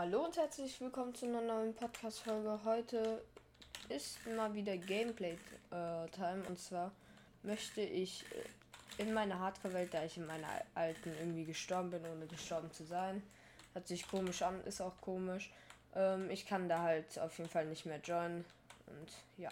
[0.00, 2.60] Hallo und herzlich willkommen zu einer neuen Podcast-Folge.
[2.64, 3.20] Heute
[3.88, 6.92] ist mal wieder Gameplay-Time und zwar
[7.42, 12.28] möchte ich äh, in meiner Hardcore-Welt, da ich in meiner alten irgendwie gestorben bin, ohne
[12.28, 13.24] gestorben zu sein,
[13.72, 15.50] hört sich komisch an, ist auch komisch.
[15.96, 18.44] Ähm, ich kann da halt auf jeden Fall nicht mehr joinen
[18.86, 19.50] und ja.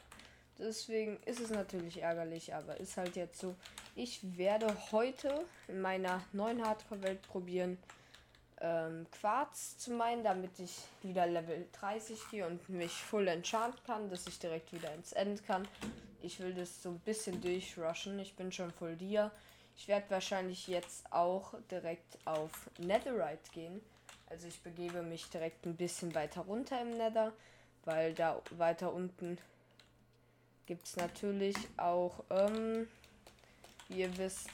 [0.61, 3.57] Deswegen ist es natürlich ärgerlich, aber ist halt jetzt so.
[3.97, 7.79] Ich werde heute in meiner neuen Hardcore-Welt probieren,
[8.61, 14.09] ähm, Quarz zu meinen, damit ich wieder Level 30 gehe und mich full enchant kann,
[14.09, 15.67] dass ich direkt wieder ins End kann.
[16.23, 18.19] Ich will das so ein bisschen durchrushen.
[18.19, 19.31] Ich bin schon voll dir.
[19.77, 23.81] Ich werde wahrscheinlich jetzt auch direkt auf Netherite gehen.
[24.29, 27.33] Also ich begebe mich direkt ein bisschen weiter runter im Nether,
[27.85, 29.39] weil da weiter unten
[30.67, 32.89] gibt es natürlich auch, ähm,
[33.89, 34.51] wie ihr wisst,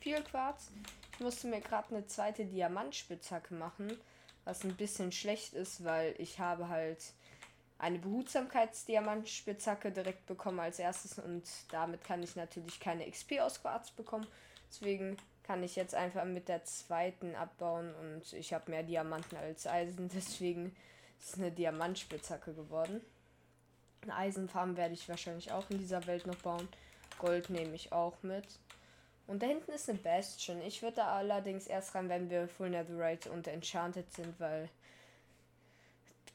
[0.00, 0.70] viel Quarz.
[1.20, 3.94] Musste mir gerade eine zweite Diamantspitzhacke machen,
[4.44, 7.12] was ein bisschen schlecht ist, weil ich habe halt
[7.78, 13.90] eine Behutsamkeitsdiamantspitzhacke direkt bekommen als erstes und damit kann ich natürlich keine XP aus Quarz
[13.90, 14.26] bekommen.
[14.70, 19.66] Deswegen kann ich jetzt einfach mit der zweiten abbauen und ich habe mehr Diamanten als
[19.66, 20.74] Eisen, deswegen
[21.18, 23.00] ist es eine Diamantspitzhacke geworden.
[24.02, 26.66] Eine Eisenfarm werde ich wahrscheinlich auch in dieser Welt noch bauen.
[27.18, 28.46] Gold nehme ich auch mit.
[29.30, 30.60] Und da hinten ist eine Bastion.
[30.62, 34.68] Ich würde da allerdings erst rein, wenn wir Full Netherite und Enchanted sind, weil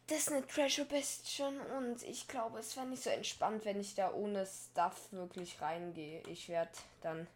[0.07, 3.95] das ist eine Treasure Bastion und ich glaube, es wäre nicht so entspannt, wenn ich
[3.95, 6.21] da ohne Stuff wirklich reingehe.
[6.29, 7.27] Ich werde dann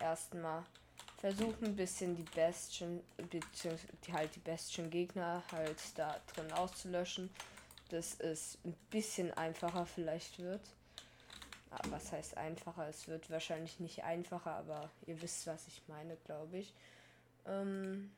[0.00, 0.64] erstmal
[1.18, 7.30] versuchen, ein bisschen die Bastion, beziehungsweise halt die Bastion Gegner halt da drin auszulöschen
[7.90, 10.60] dass es ein bisschen einfacher vielleicht wird.
[11.90, 12.88] Was heißt einfacher?
[12.88, 16.74] Es wird wahrscheinlich nicht einfacher, aber ihr wisst, was ich meine, glaube ich.
[17.46, 18.10] Ähm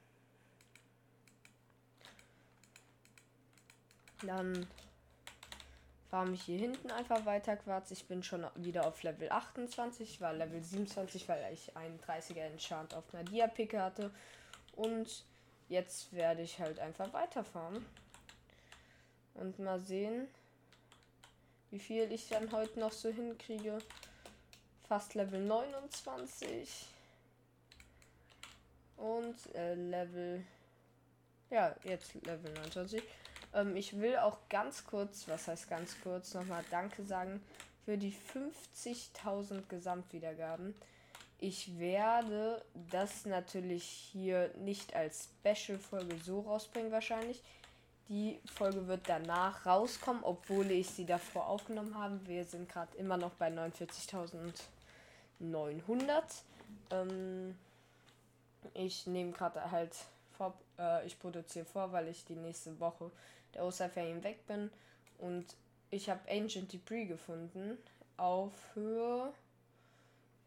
[4.22, 4.66] dann
[6.10, 7.90] farme ich hier hinten einfach weiter Quarz.
[7.90, 12.40] Ich bin schon wieder auf Level 28, ich war Level 27, weil ich einen 30er
[12.40, 14.10] Enchant auf einer Dia-Picke hatte.
[14.74, 15.24] Und
[15.68, 17.86] jetzt werde ich halt einfach weiter farmen.
[19.34, 20.27] Und mal sehen,
[21.70, 23.79] wie viel ich dann heute noch so hinkriege.
[24.89, 26.86] Fast Level 29.
[28.97, 30.45] Und äh, Level.
[31.48, 33.03] Ja, jetzt Level 29.
[33.55, 37.42] Ähm, ich will auch ganz kurz, was heißt ganz kurz, nochmal Danke sagen
[37.85, 40.75] für die 50.000 Gesamtwiedergaben.
[41.39, 47.42] Ich werde das natürlich hier nicht als Special-Folge so rausbringen, wahrscheinlich.
[48.10, 52.18] Die Folge wird danach rauskommen, obwohl ich sie davor aufgenommen habe.
[52.26, 56.22] Wir sind gerade immer noch bei 49.900.
[56.90, 57.56] Ähm,
[58.74, 59.94] ich nehme gerade halt
[60.36, 63.12] vor, äh, ich produziere vor, weil ich die nächste Woche
[63.54, 64.72] der Osterferien weg bin.
[65.18, 65.46] Und
[65.90, 67.78] ich habe Ancient Debris gefunden
[68.16, 69.32] auf Höhe,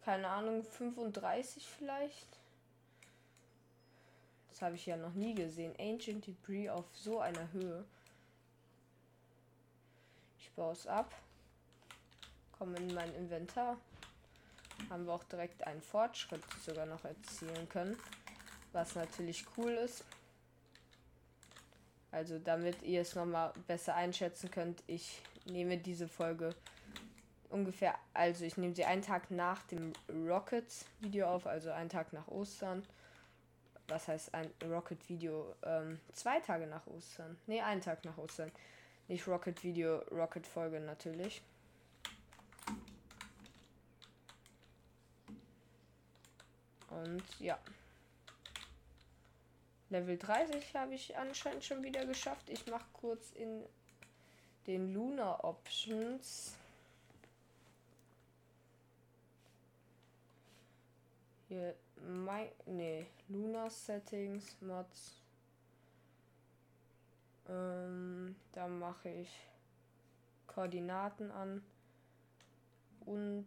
[0.04, 2.43] keine Ahnung, 35 vielleicht.
[4.54, 5.74] Das habe ich ja noch nie gesehen.
[5.80, 7.84] Ancient Debris auf so einer Höhe.
[10.38, 11.12] Ich baue es ab.
[12.60, 13.78] Komme in mein Inventar.
[14.92, 17.98] Haben wir auch direkt einen Fortschritt sogar noch erzielen können.
[18.74, 20.06] Was natürlich cool ist.
[22.12, 26.54] Also damit ihr es nochmal besser einschätzen könnt, ich nehme diese Folge
[27.50, 32.28] ungefähr, also ich nehme sie einen Tag nach dem Rockets-Video auf, also einen Tag nach
[32.28, 32.84] Ostern
[33.94, 35.56] was heißt ein Rocket-Video?
[35.64, 37.38] Ähm, zwei Tage nach Ostern.
[37.46, 38.52] Ne, einen Tag nach Ostern.
[39.08, 41.44] Nicht Rocket-Video, Rocket-Folge natürlich.
[46.90, 47.60] Und ja.
[49.90, 52.50] Level 30 habe ich anscheinend schon wieder geschafft.
[52.50, 53.64] Ich mache kurz in
[54.66, 56.56] den Luna Options
[61.54, 61.76] Hier,
[62.08, 65.22] mein, nee, Luna Settings, Mods.
[67.48, 69.30] Ähm, da mache ich
[70.48, 71.64] Koordinaten an
[73.06, 73.46] und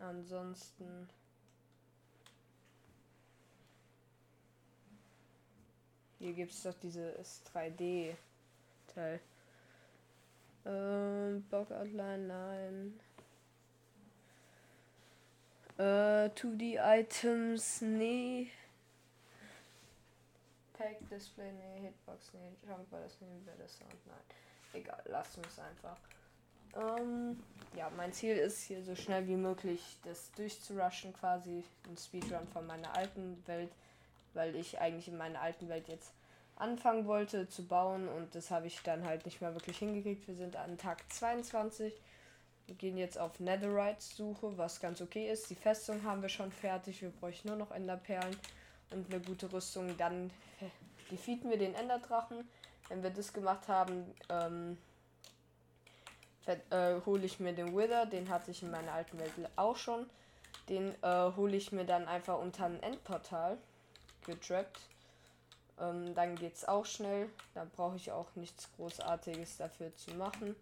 [0.00, 1.08] ansonsten
[6.18, 8.16] hier gibt es doch dieses 3D
[8.88, 9.20] Teil.
[10.64, 13.00] Ähm, Block Outline, nein.
[15.78, 18.50] Äh, 2D-Items, nee.
[20.74, 21.80] Pack Display, nee.
[21.82, 22.68] Hitbox, nee.
[22.68, 23.16] Jump war das.
[23.20, 24.16] Wäre das Sound, nein.
[24.72, 25.96] Egal, lasst uns einfach.
[26.74, 27.42] Ähm,
[27.76, 32.66] ja, mein Ziel ist hier so schnell wie möglich das durchzurushen, quasi ein Speedrun von
[32.66, 33.70] meiner alten Welt
[34.34, 36.12] weil ich eigentlich in meiner alten Welt jetzt
[36.56, 40.26] anfangen wollte zu bauen und das habe ich dann halt nicht mehr wirklich hingekriegt.
[40.28, 41.92] Wir sind an Tag 22.
[42.66, 45.50] Wir gehen jetzt auf Netherite-Suche, was ganz okay ist.
[45.50, 47.02] Die Festung haben wir schon fertig.
[47.02, 48.36] Wir bräuchten nur noch Enderperlen
[48.90, 49.96] und eine gute Rüstung.
[49.96, 50.30] Dann
[51.10, 52.48] defeaten wir den Enderdrachen.
[52.88, 54.78] Wenn wir das gemacht haben, ähm,
[56.46, 58.06] äh, hole ich mir den Wither.
[58.06, 60.08] Den hatte ich in meiner alten Welt auch schon.
[60.68, 63.58] Den äh, hole ich mir dann einfach unter ein Endportal
[64.24, 64.80] getrappt.
[65.80, 67.28] Ähm, dann es auch schnell.
[67.54, 70.54] Da brauche ich auch nichts Großartiges dafür zu machen.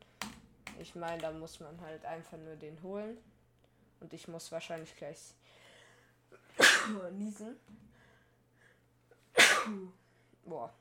[0.79, 3.19] Ich meine, da muss man halt einfach nur den holen.
[4.01, 5.35] Und ich muss wahrscheinlich gleich
[7.13, 7.57] niesen.
[10.45, 10.73] Boah.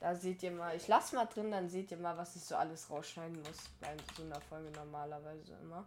[0.00, 2.54] Da seht ihr mal, ich lasse mal drin, dann seht ihr mal, was ich so
[2.54, 3.68] alles rausschneiden muss.
[3.80, 5.84] Bei so einer Folge normalerweise immer.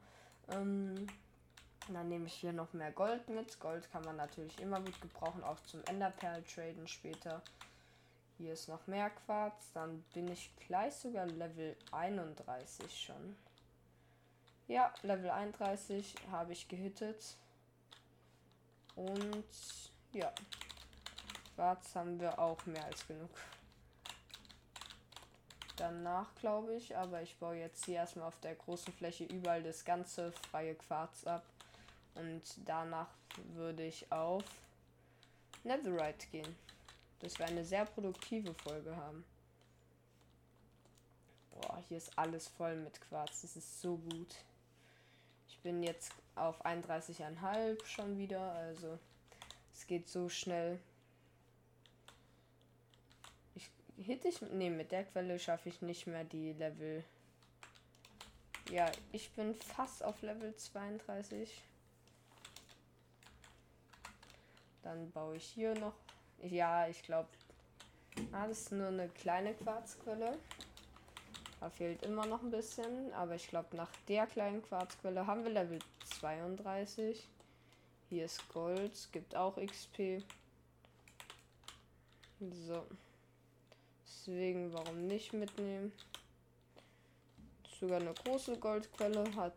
[0.49, 1.07] Ähm,
[1.87, 3.59] dann nehme ich hier noch mehr Gold mit.
[3.59, 7.41] Gold kann man natürlich immer gut gebrauchen, auch zum Enderperl traden später.
[8.41, 9.71] Hier ist noch mehr Quarz.
[9.75, 13.35] Dann bin ich gleich sogar Level 31 schon.
[14.67, 17.37] Ja, Level 31 habe ich gehittet.
[18.95, 19.45] Und
[20.13, 20.33] ja,
[21.53, 23.29] Quarz haben wir auch mehr als genug.
[25.77, 29.85] Danach glaube ich, aber ich baue jetzt hier erstmal auf der großen Fläche überall das
[29.85, 31.43] ganze freie Quarz ab.
[32.15, 33.09] Und danach
[33.53, 34.43] würde ich auf
[35.63, 36.70] Netherite gehen.
[37.21, 39.23] Dass wir eine sehr produktive Folge haben.
[41.51, 43.41] Boah, hier ist alles voll mit Quarz.
[43.41, 44.35] Das ist so gut.
[45.49, 48.53] Ich bin jetzt auf 31,5 schon wieder.
[48.53, 48.97] Also
[49.73, 50.79] es geht so schnell.
[53.53, 54.41] Ich hit ich.
[54.41, 57.03] Ne, mit der Quelle schaffe ich nicht mehr die Level.
[58.71, 61.61] Ja, ich bin fast auf Level 32.
[64.81, 65.93] Dann baue ich hier noch.
[66.43, 67.29] Ja, ich glaube.
[68.31, 70.37] Ah, das ist nur eine kleine Quarzquelle.
[71.59, 73.13] Da fehlt immer noch ein bisschen.
[73.13, 75.79] Aber ich glaube, nach der kleinen Quarzquelle haben wir Level
[76.19, 77.27] 32.
[78.09, 79.09] Hier ist Gold.
[79.11, 80.23] Gibt auch XP.
[82.39, 82.85] So.
[84.03, 85.91] Deswegen, warum nicht mitnehmen?
[87.79, 89.55] Sogar eine große Goldquelle hat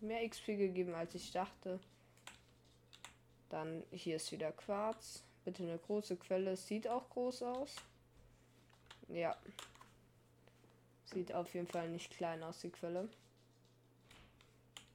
[0.00, 1.80] mehr XP gegeben, als ich dachte.
[3.48, 5.22] Dann hier ist wieder Quarz.
[5.44, 6.56] Bitte eine große Quelle.
[6.56, 7.76] Sieht auch groß aus.
[9.08, 9.36] Ja.
[11.04, 13.08] Sieht auf jeden Fall nicht klein aus, die Quelle.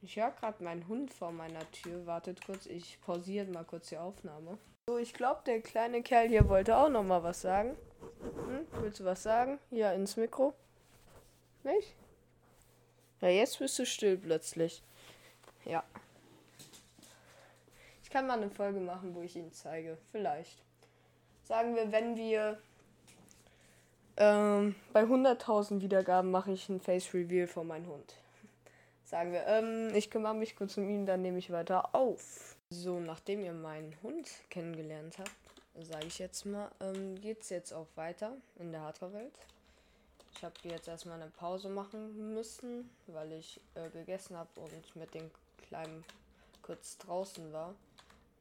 [0.02, 2.06] Ich höre gerade meinen Hund vor meiner Tür.
[2.06, 4.58] Wartet kurz, ich pausiere mal kurz die Aufnahme.
[4.88, 7.76] So, ich glaube, der kleine Kerl hier wollte auch noch mal was sagen.
[8.22, 8.66] Hm?
[8.82, 9.60] Willst du was sagen?
[9.70, 10.54] Ja, ins Mikro.
[11.64, 11.94] Nicht?
[13.22, 14.82] Ja, jetzt bist du still plötzlich.
[15.66, 15.84] Ja.
[18.08, 19.98] Ich kann mal eine Folge machen, wo ich ihn zeige.
[20.14, 20.64] Vielleicht.
[21.44, 22.58] Sagen wir, wenn wir
[24.16, 28.14] ähm, bei 100.000 Wiedergaben mache ich ein Face Reveal von meinem Hund.
[29.04, 32.56] Sagen wir, ähm, ich kümmere mich kurz um ihn, dann nehme ich weiter auf.
[32.70, 37.88] So, nachdem ihr meinen Hund kennengelernt habt, sage ich jetzt mal, ähm, es jetzt auch
[37.96, 39.34] weiter in der Hardcore-Welt.
[40.34, 45.14] Ich habe jetzt erstmal eine Pause machen müssen, weil ich äh, gegessen habe und mit
[45.14, 45.30] den
[45.68, 46.06] Kleinen
[46.62, 47.76] kurz draußen war.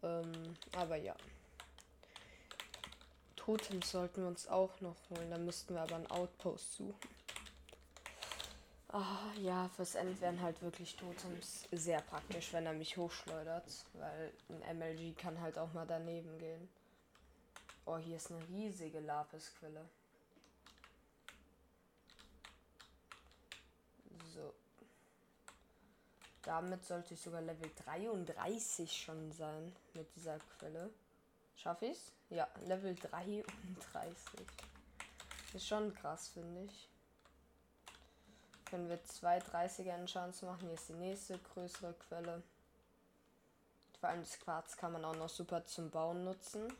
[0.02, 1.14] Ähm, aber ja.
[3.36, 5.30] Totems sollten wir uns auch noch holen.
[5.30, 7.16] Da müssten wir aber einen Outpost suchen.
[8.88, 13.64] Ah, ja, fürs End wären halt wirklich Totems sehr praktisch, wenn er mich hochschleudert.
[13.94, 16.68] Weil ein MLG kann halt auch mal daneben gehen.
[17.84, 19.88] Oh, hier ist eine riesige Lapisquelle.
[24.34, 24.52] So.
[26.46, 30.90] Damit sollte ich sogar Level 33 schon sein mit dieser Quelle.
[31.56, 32.12] Schaffe ich's?
[32.30, 33.44] Ja, Level 33.
[35.54, 36.88] Ist schon krass, finde ich.
[38.70, 40.68] Können wir zwei 30er Chance machen.
[40.68, 42.44] Hier ist die nächste größere Quelle.
[43.98, 46.72] Vor allem das Quarz kann man auch noch super zum Bauen nutzen.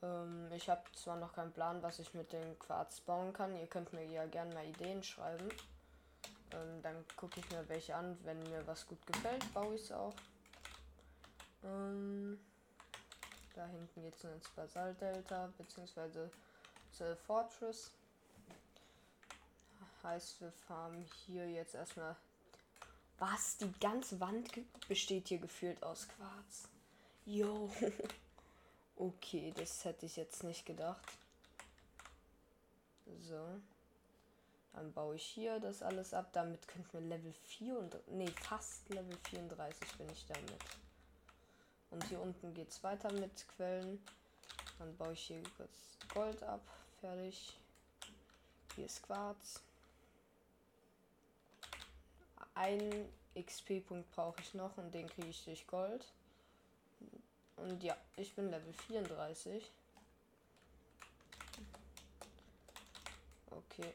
[0.00, 3.56] Ähm, ich habe zwar noch keinen Plan, was ich mit dem Quarz bauen kann.
[3.56, 5.48] Ihr könnt mir ja gerne mal Ideen schreiben.
[6.52, 8.18] Ähm, dann gucke ich mir welche an.
[8.24, 10.14] Wenn mir was gut gefällt, baue ich es auch.
[11.64, 12.38] Ähm,
[13.54, 16.30] da hinten geht es ins Basaltdelta, beziehungsweise
[16.92, 17.90] zur Fortress.
[20.02, 22.16] Heißt, wir farmen hier jetzt erstmal.
[23.18, 23.56] Was?
[23.58, 24.50] Die ganze Wand
[24.88, 26.68] besteht hier gefühlt aus Quarz.
[27.24, 27.70] Jo.
[28.96, 31.06] okay, das hätte ich jetzt nicht gedacht.
[33.20, 33.60] So.
[34.72, 36.30] Dann baue ich hier das alles ab.
[36.32, 40.58] Damit könnten wir Level 4 und nee, fast Level 34 bin ich damit.
[41.90, 44.02] Und hier unten geht es weiter mit Quellen.
[44.78, 46.62] Dann baue ich hier kurz Gold ab.
[47.00, 47.58] Fertig.
[48.74, 49.60] Hier ist Quarz.
[52.54, 56.06] Ein XP-Punkt brauche ich noch und den kriege ich durch Gold.
[57.56, 59.70] Und ja, ich bin Level 34.
[63.50, 63.94] Okay.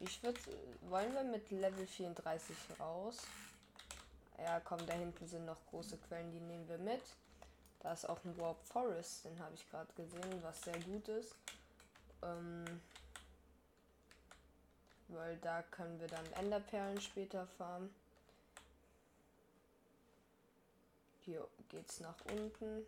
[0.00, 0.40] Ich würde.
[0.88, 3.18] Wollen wir mit Level 34 raus?
[4.38, 7.02] Ja, komm, da hinten sind noch große Quellen, die nehmen wir mit.
[7.80, 11.34] Da ist auch ein Warp Forest, den habe ich gerade gesehen, was sehr gut ist.
[12.22, 12.80] Ähm,
[15.08, 17.92] weil da können wir dann Enderperlen später farmen.
[21.24, 22.86] Hier geht's nach unten.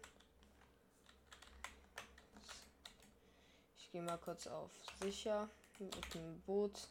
[3.78, 5.48] Ich gehe mal kurz auf sicher.
[5.78, 6.88] Mit dem Boot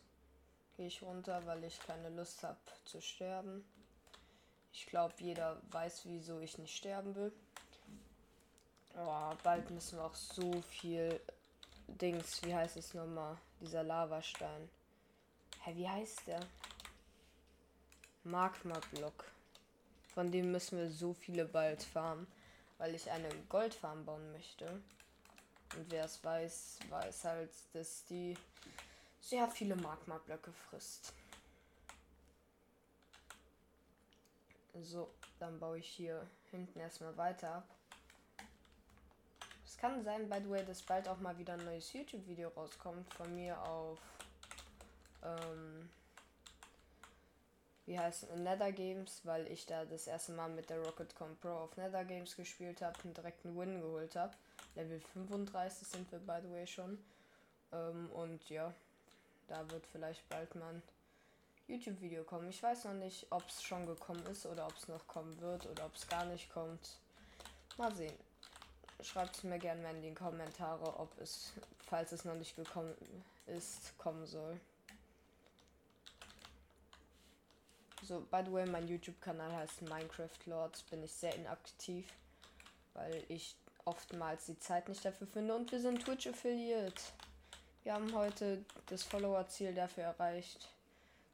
[0.80, 3.66] gehe ich runter, weil ich keine Lust habe zu sterben.
[4.72, 7.34] Ich glaube, jeder weiß, wieso ich nicht sterben will.
[8.96, 11.20] Oh, bald müssen wir auch so viel
[11.86, 13.36] Dings, wie heißt es nochmal?
[13.60, 14.70] Dieser Lavastein.
[15.66, 16.40] Hä, wie heißt der?
[18.24, 19.26] Magma-Block.
[20.14, 22.26] Von dem müssen wir so viele bald farmen,
[22.78, 24.66] weil ich eine Goldfarm bauen möchte.
[25.76, 28.38] Und wer es weiß, weiß halt, dass die
[29.22, 31.14] sehr viele Magma-Blöcke frisst.
[34.82, 35.10] So,
[35.40, 37.64] dann baue ich hier hinten erstmal weiter.
[39.66, 43.14] Es kann sein, by the way, dass bald auch mal wieder ein neues YouTube-Video rauskommt
[43.14, 44.00] von mir auf
[45.24, 45.90] ähm,
[47.90, 51.50] wie heißt es, Nether Games, weil ich da das erste Mal mit der RocketCon Pro
[51.50, 54.38] auf Nether Games gespielt habe und direkt einen Win geholt habe.
[54.76, 57.04] Level 35 sind wir, by the way, schon.
[57.72, 58.72] Ähm, und ja,
[59.50, 60.84] da wird vielleicht bald mal ein
[61.68, 62.50] YouTube-Video kommen.
[62.50, 65.66] Ich weiß noch nicht, ob es schon gekommen ist oder ob es noch kommen wird
[65.66, 66.98] oder ob es gar nicht kommt.
[67.78, 68.16] Mal sehen.
[69.02, 71.54] Schreibt es mir gerne in die Kommentare, ob es,
[71.88, 72.94] falls es noch nicht gekommen
[73.48, 74.60] ist, kommen soll.
[78.04, 80.84] So, by the way, mein YouTube-Kanal heißt Minecraft Lords.
[80.84, 82.08] Bin ich sehr inaktiv,
[82.94, 85.56] weil ich oftmals die Zeit nicht dafür finde.
[85.56, 87.02] Und wir sind Twitch Affiliate.
[87.84, 90.70] Wir haben heute das Follower-Ziel dafür erreicht.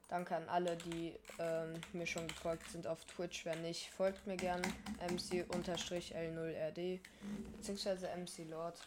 [0.08, 3.44] Danke an alle, die ähm, mir schon gefolgt sind auf Twitch.
[3.44, 4.62] Wer nicht, folgt mir gern.
[5.08, 7.00] MC-L0RD
[7.56, 8.06] bzw.
[8.16, 8.78] MC Lord.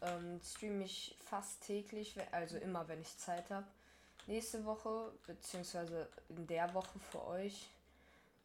[0.00, 3.66] Ähm, streame ich fast täglich, also immer, wenn ich Zeit habe
[4.26, 7.68] nächste Woche, beziehungsweise in der Woche für euch.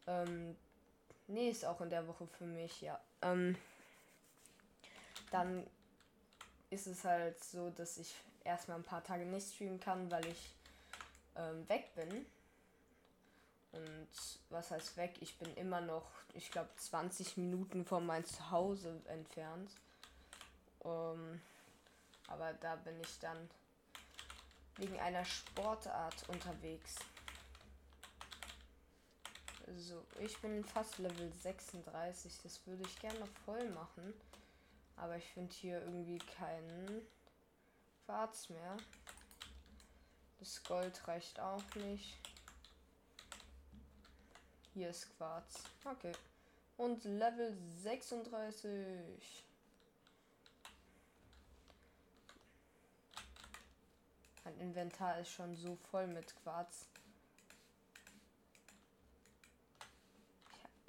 [0.08, 0.56] Ähm,
[1.28, 3.00] nee, ist auch in der Woche für mich, ja.
[3.22, 3.56] Ähm,
[5.32, 5.66] dann
[6.70, 8.14] ist es halt so, dass ich
[8.48, 10.50] erstmal ein paar Tage nicht streamen kann, weil ich
[11.36, 12.26] ähm, weg bin.
[13.74, 14.08] Und
[14.50, 15.16] was heißt weg?
[15.20, 19.70] Ich bin immer noch, ich glaube, 20 Minuten von meinem Zuhause entfernt.
[20.84, 21.42] Ähm,
[22.28, 23.50] aber da bin ich dann
[24.78, 26.96] wegen einer Sportart unterwegs.
[29.76, 32.40] So, ich bin fast Level 36.
[32.42, 34.14] Das würde ich gerne voll machen.
[34.96, 37.06] Aber ich finde hier irgendwie keinen
[38.08, 38.78] Quarz mehr.
[40.40, 42.18] Das Gold reicht auch nicht.
[44.74, 45.66] Hier ist Quarz.
[45.84, 46.14] Okay.
[46.78, 49.44] Und Level 36.
[54.46, 56.88] Mein Inventar ist schon so voll mit Quarz.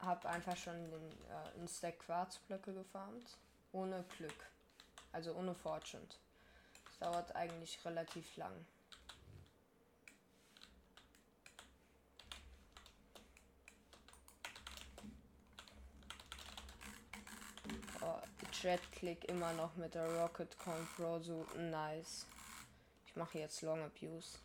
[0.01, 3.37] Ich habe einfach schon den, äh, Stack Quarzblöcke gefarmt.
[3.73, 4.47] Ohne Glück.
[5.11, 6.07] Also ohne Fortune.
[7.01, 8.67] Dauert eigentlich relativ lang.
[18.01, 18.21] Oh,
[18.53, 22.27] Jet-Click immer noch mit der Rocket Control so nice
[23.19, 24.39] mache jetzt Long Abuse.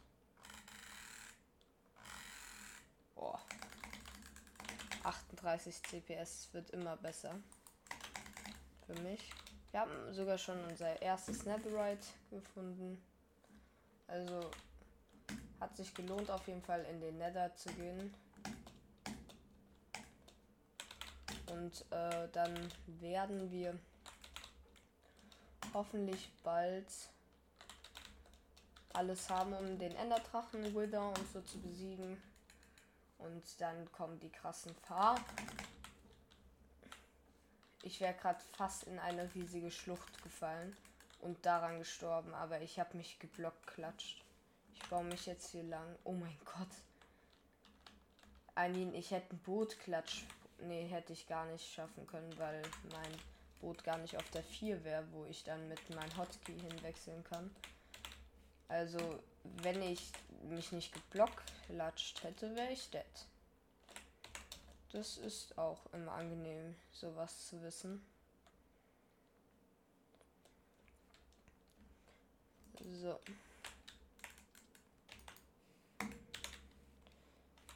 [3.14, 3.40] Boah.
[5.04, 7.40] 38 CPS wird immer besser.
[8.86, 9.32] Für mich.
[9.74, 13.04] Wir haben sogar schon unser erstes Snapperite gefunden.
[14.06, 14.52] Also
[15.60, 18.14] hat sich gelohnt auf jeden Fall in den Nether zu gehen.
[21.48, 22.54] Und äh, dann
[22.86, 23.76] werden wir
[25.74, 26.86] hoffentlich bald
[28.94, 32.22] alles haben, um den Enderdrachen, Wither und so zu besiegen.
[33.18, 35.20] Und dann kommen die krassen Fahr.
[37.84, 40.76] Ich wäre gerade fast in eine riesige Schlucht gefallen
[41.20, 44.24] und daran gestorben, aber ich habe mich geblockt klatscht.
[44.74, 45.96] Ich baue mich jetzt hier lang.
[46.06, 46.70] Oh mein Gott.
[48.56, 50.24] Mean, ich hätte ein Bootklatsch.
[50.60, 52.62] Nee, hätte ich gar nicht schaffen können, weil
[52.92, 53.20] mein
[53.60, 57.54] Boot gar nicht auf der 4 wäre, wo ich dann mit meinem Hotkey hinwechseln kann.
[58.70, 59.20] Also,
[59.62, 60.12] wenn ich
[60.44, 63.04] mich nicht geblockklatscht hätte, wäre ich dead.
[64.94, 68.06] Das ist auch immer angenehm, sowas zu wissen.
[72.80, 73.20] So.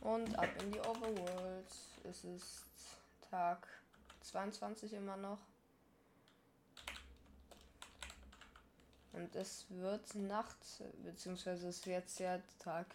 [0.02, 1.66] Und ab in die Overworld.
[2.04, 2.66] Es ist
[3.32, 3.68] Tag
[4.22, 5.40] 22 immer noch.
[9.14, 10.60] Und es wird Nacht,
[11.04, 12.86] beziehungsweise es wird jetzt ja Tag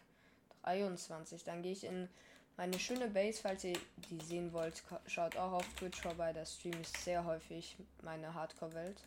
[0.62, 1.42] 23.
[1.42, 2.08] Dann gehe ich in
[2.56, 6.32] meine schöne Base, falls ihr die sehen wollt, schaut auch auf Twitch vorbei.
[6.32, 9.02] Da streame ich sehr häufig meine Hardcore-Welt.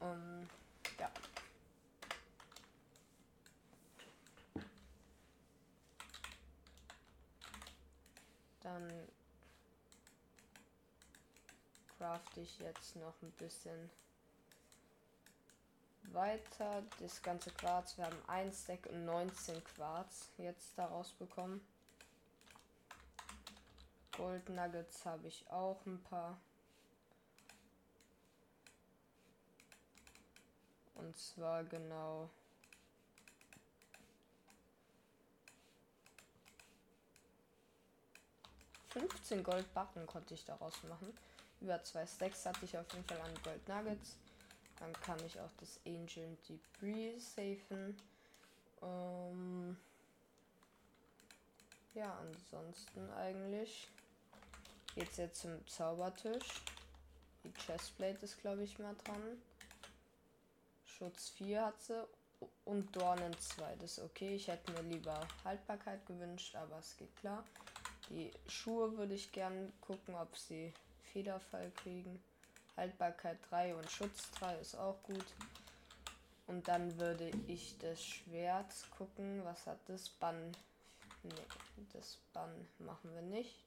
[0.00, 0.48] Um,
[0.98, 1.10] ja.
[8.62, 8.90] Dann
[11.98, 13.90] craft ich jetzt noch ein bisschen
[16.12, 16.82] weiter.
[17.00, 17.96] Das ganze Quarz.
[17.96, 21.60] Wir haben 1 Stack und 19 Quarz jetzt daraus bekommen.
[24.16, 26.38] Gold Nuggets habe ich auch ein paar.
[30.94, 32.30] Und zwar genau
[38.90, 41.12] 15 Goldbarren konnte ich daraus machen.
[41.60, 44.16] Über zwei Stacks hatte ich auf jeden Fall an Gold Nuggets.
[44.78, 47.96] Dann kann ich auch das Ancient Debris safen.
[48.82, 49.76] Ähm
[51.94, 53.88] ja, ansonsten eigentlich
[54.96, 56.62] geht's jetzt zum Zaubertisch.
[57.44, 59.40] Die Chestplate ist, glaube ich, mal dran.
[60.86, 62.06] Schutz 4 hat sie
[62.64, 63.76] und Dornen 2.
[63.76, 64.34] Das ist okay.
[64.34, 67.44] Ich hätte mir lieber Haltbarkeit gewünscht, aber es geht klar.
[68.08, 70.72] Die Schuhe würde ich gern gucken, ob sie
[71.12, 72.22] Federfall kriegen.
[72.76, 75.26] Haltbarkeit 3 und Schutz 3 ist auch gut.
[76.46, 79.44] Und dann würde ich das Schwert gucken.
[79.44, 80.08] Was hat das?
[80.08, 80.52] Bann.
[81.22, 81.34] Ne,
[81.92, 83.66] das Bann machen wir nicht.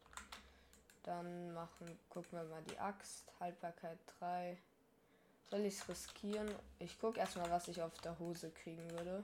[1.03, 3.31] Dann machen, gucken wir mal die Axt.
[3.39, 4.57] Haltbarkeit 3.
[5.49, 6.53] Soll ich es riskieren?
[6.77, 9.23] Ich gucke erstmal, was ich auf der Hose kriegen würde.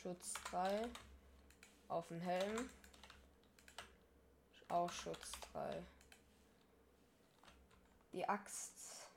[0.00, 0.88] Schutz 3.
[1.88, 2.70] Auf den Helm.
[4.68, 5.82] Auch Schutz 3.
[8.12, 9.08] Die Axt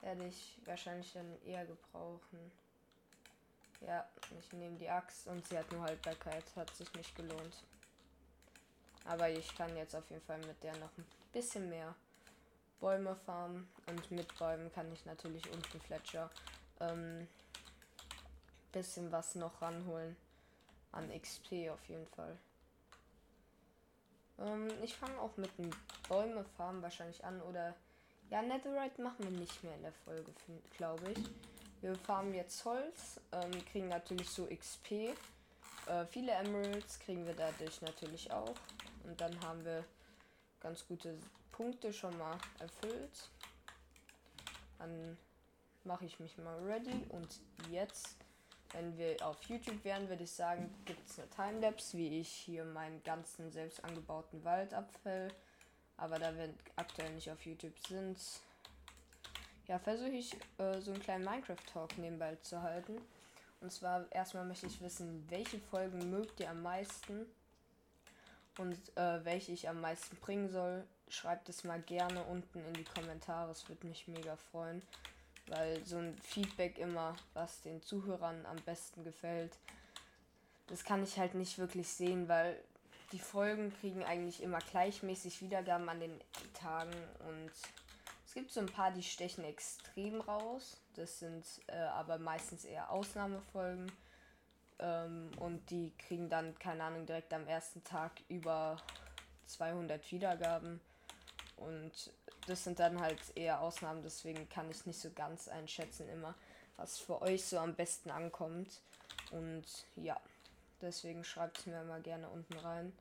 [0.00, 2.52] werde ich wahrscheinlich dann eher gebrauchen.
[3.80, 4.06] Ja,
[4.38, 6.44] ich nehme die Axt und sie hat nur Haltbarkeit.
[6.56, 7.64] Hat sich nicht gelohnt.
[9.04, 11.94] Aber ich kann jetzt auf jeden Fall mit der noch ein bisschen mehr
[12.80, 13.68] Bäume farmen.
[13.86, 16.30] Und mit Bäumen kann ich natürlich unten Fletcher
[16.80, 17.26] ähm,
[18.72, 20.16] bisschen was noch ranholen.
[20.90, 22.36] An XP auf jeden Fall.
[24.38, 25.70] Ähm, ich fange auch mit dem
[26.08, 27.40] Bäume farmen wahrscheinlich an.
[27.42, 27.74] Oder
[28.30, 30.32] ja, Netherite machen wir nicht mehr in der Folge,
[30.76, 31.18] glaube ich.
[31.80, 34.92] Wir farmen jetzt Holz, ähm, kriegen natürlich so XP.
[35.86, 38.54] Äh, viele Emeralds kriegen wir dadurch natürlich auch.
[39.04, 39.84] Und dann haben wir
[40.60, 41.18] ganz gute
[41.50, 43.30] Punkte schon mal erfüllt.
[44.78, 45.16] Dann
[45.84, 48.16] mache ich mich mal ready und jetzt,
[48.72, 52.64] wenn wir auf YouTube wären, würde ich sagen, gibt es eine Timelapse, wie ich hier
[52.64, 55.28] meinen ganzen selbst angebauten Wald abfäll.
[55.96, 58.18] Aber da wir aktuell nicht auf YouTube sind,
[59.68, 63.00] ja, versuche ich äh, so einen kleinen Minecraft-Talk nebenbei zu halten.
[63.60, 67.26] Und zwar erstmal möchte ich wissen, welche Folgen mögt ihr am meisten
[68.58, 70.84] und äh, welche ich am meisten bringen soll.
[71.08, 74.82] Schreibt es mal gerne unten in die Kommentare, es würde mich mega freuen,
[75.48, 79.56] weil so ein Feedback immer, was den Zuhörern am besten gefällt,
[80.68, 82.58] das kann ich halt nicht wirklich sehen, weil
[83.12, 86.18] die Folgen kriegen eigentlich immer gleichmäßig Wiedergaben an den
[86.54, 86.94] Tagen
[87.28, 87.52] und
[88.32, 90.78] es gibt so ein paar, die stechen extrem raus.
[90.94, 93.92] Das sind äh, aber meistens eher Ausnahmefolgen.
[94.78, 98.76] Ähm, und die kriegen dann, keine Ahnung, direkt am ersten Tag über
[99.46, 100.80] 200 Wiedergaben.
[101.56, 101.92] Und
[102.46, 106.34] das sind dann halt eher Ausnahmen, deswegen kann ich nicht so ganz einschätzen immer,
[106.76, 108.80] was für euch so am besten ankommt.
[109.30, 109.64] Und
[109.96, 110.20] ja.
[110.82, 112.92] Deswegen schreibt es mir mal gerne unten rein.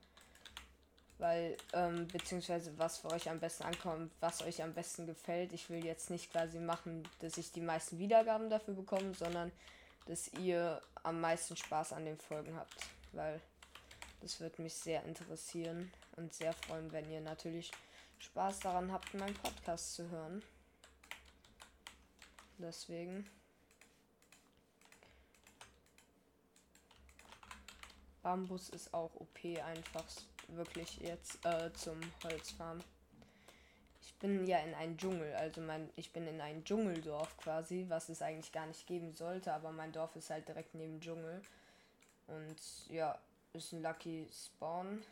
[1.17, 5.51] Weil, ähm, beziehungsweise was für euch am besten ankommt, was euch am besten gefällt.
[5.53, 9.51] Ich will jetzt nicht quasi machen, dass ich die meisten Wiedergaben dafür bekomme, sondern
[10.05, 12.75] dass ihr am meisten Spaß an den Folgen habt.
[13.13, 13.41] Weil
[14.21, 17.71] das würde mich sehr interessieren und sehr freuen, wenn ihr natürlich
[18.19, 20.43] Spaß daran habt, meinen Podcast zu hören.
[22.57, 23.27] Deswegen.
[28.21, 30.05] Bambus ist auch OP einfach
[30.47, 32.83] wirklich jetzt äh, zum Holzfarm.
[34.21, 38.21] Bin ja in einem Dschungel, also mein, ich bin in einem Dschungeldorf quasi, was es
[38.21, 41.41] eigentlich gar nicht geben sollte, aber mein Dorf ist halt direkt neben Dschungel.
[42.27, 43.17] Und ja,
[43.53, 45.03] ist ein Lucky Spawn.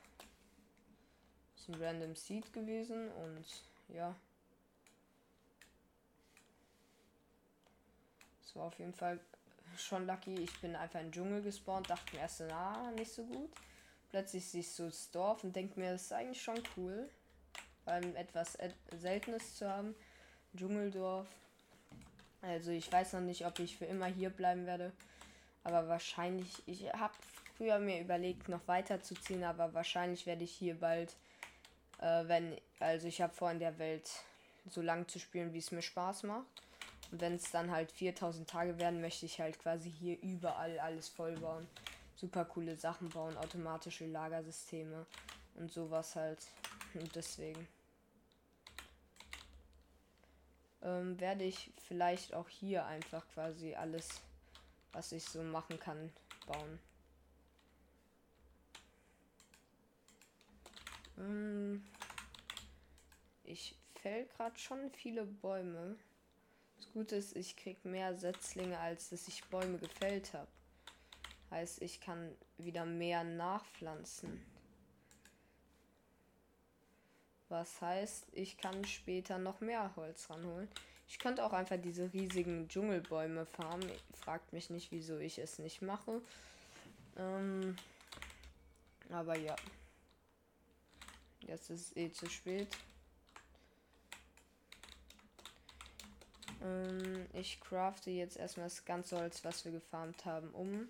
[1.58, 3.46] Ist ein Random Seed gewesen und
[3.90, 4.16] ja.
[8.44, 9.20] Es war auf jeden Fall
[9.76, 10.36] schon lucky.
[10.36, 13.52] Ich bin einfach im Dschungel gespawnt, dachte mir erst, na, nicht so gut.
[14.10, 17.10] Plötzlich siehst du das Dorf und denk mir, das ist eigentlich schon cool.
[17.90, 18.56] Weil etwas
[19.00, 19.96] Seltenes zu haben.
[20.56, 21.28] Dschungeldorf.
[22.44, 24.92] Also ich weiß noch nicht, ob ich für immer hier bleiben werde.
[25.64, 27.14] Aber wahrscheinlich, ich habe
[27.58, 31.16] früher mir überlegt, noch weiter zu ziehen, aber wahrscheinlich werde ich hier bald,
[32.00, 34.08] äh, wenn, also ich habe vor in der Welt
[34.70, 36.46] so lang zu spielen, wie es mir Spaß macht.
[37.12, 41.10] Und wenn es dann halt 4000 Tage werden, möchte ich halt quasi hier überall alles
[41.10, 41.68] voll bauen.
[42.16, 45.08] Super coole Sachen bauen, automatische Lagersysteme
[45.56, 46.46] und sowas halt.
[46.94, 47.68] Und deswegen
[50.82, 54.22] ähm, werde ich vielleicht auch hier einfach quasi alles,
[54.92, 56.12] was ich so machen kann,
[56.48, 56.80] bauen.
[61.18, 61.84] Ähm,
[63.44, 65.98] ich fäll gerade schon viele Bäume.
[66.78, 70.48] Das Gute ist, ich krieg mehr Setzlinge, als dass ich Bäume gefällt habe.
[71.52, 74.42] Heißt, ich kann wieder mehr nachpflanzen.
[77.50, 80.70] Was heißt, ich kann später noch mehr Holz ranholen.
[81.08, 83.92] Ich könnte auch einfach diese riesigen Dschungelbäume farmen.
[84.14, 86.22] Fragt mich nicht, wieso ich es nicht mache.
[87.18, 87.76] Ähm,
[89.10, 89.56] aber ja.
[91.48, 92.68] Jetzt ist es eh zu spät.
[96.62, 100.88] Ähm, ich crafte jetzt erstmal das ganze Holz, was wir gefarmt haben, um.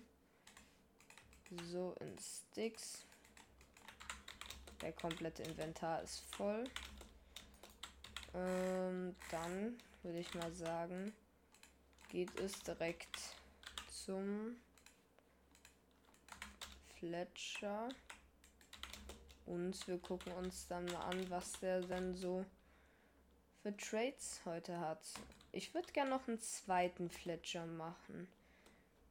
[1.64, 3.06] So in Sticks.
[4.82, 6.64] Der komplette Inventar ist voll.
[8.34, 11.12] Ähm, dann würde ich mal sagen,
[12.08, 13.18] geht es direkt
[13.90, 14.56] zum
[16.98, 17.88] Fletcher.
[19.46, 22.44] Und wir gucken uns dann mal an, was der denn so
[23.62, 25.04] für Trades heute hat.
[25.52, 28.28] Ich würde gerne noch einen zweiten Fletcher machen.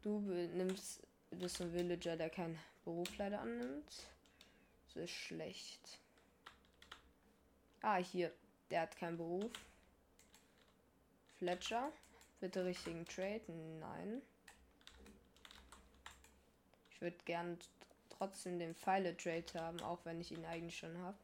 [0.01, 4.09] Du nimmst, bist ein Villager, der keinen Beruf leider annimmt.
[4.93, 5.99] Das ist schlecht.
[7.81, 8.33] Ah, hier.
[8.69, 9.51] Der hat keinen Beruf.
[11.37, 11.91] Fletcher.
[12.39, 13.41] Bitte richtigen Trade.
[13.79, 14.21] Nein.
[16.91, 17.57] Ich würde gern
[18.09, 21.17] trotzdem den Pfeile Trade haben, auch wenn ich ihn eigentlich schon habe.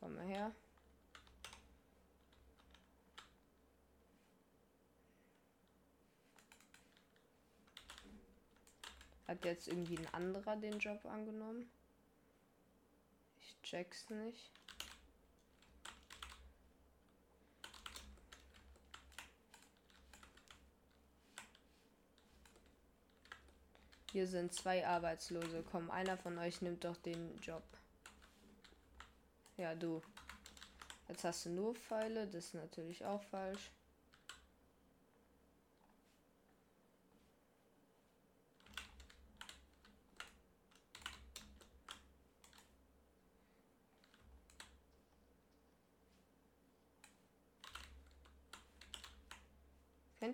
[0.00, 0.52] Komm mal her.
[9.26, 11.68] Hat jetzt irgendwie ein anderer den Job angenommen?
[13.40, 14.52] Ich check's nicht.
[24.16, 25.62] Hier sind zwei Arbeitslose.
[25.70, 27.62] Komm, einer von euch nimmt doch den Job.
[29.58, 30.00] Ja, du.
[31.08, 32.26] Jetzt hast du nur Pfeile.
[32.26, 33.70] Das ist natürlich auch falsch.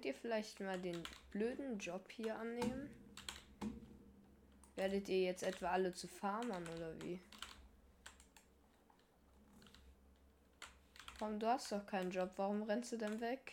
[0.03, 2.91] Könnt ihr vielleicht mal den blöden Job hier annehmen?
[4.75, 7.21] Werdet ihr jetzt etwa alle zu Farmern oder wie?
[11.21, 12.33] Warum, du hast doch keinen Job.
[12.35, 13.53] Warum rennst du denn weg?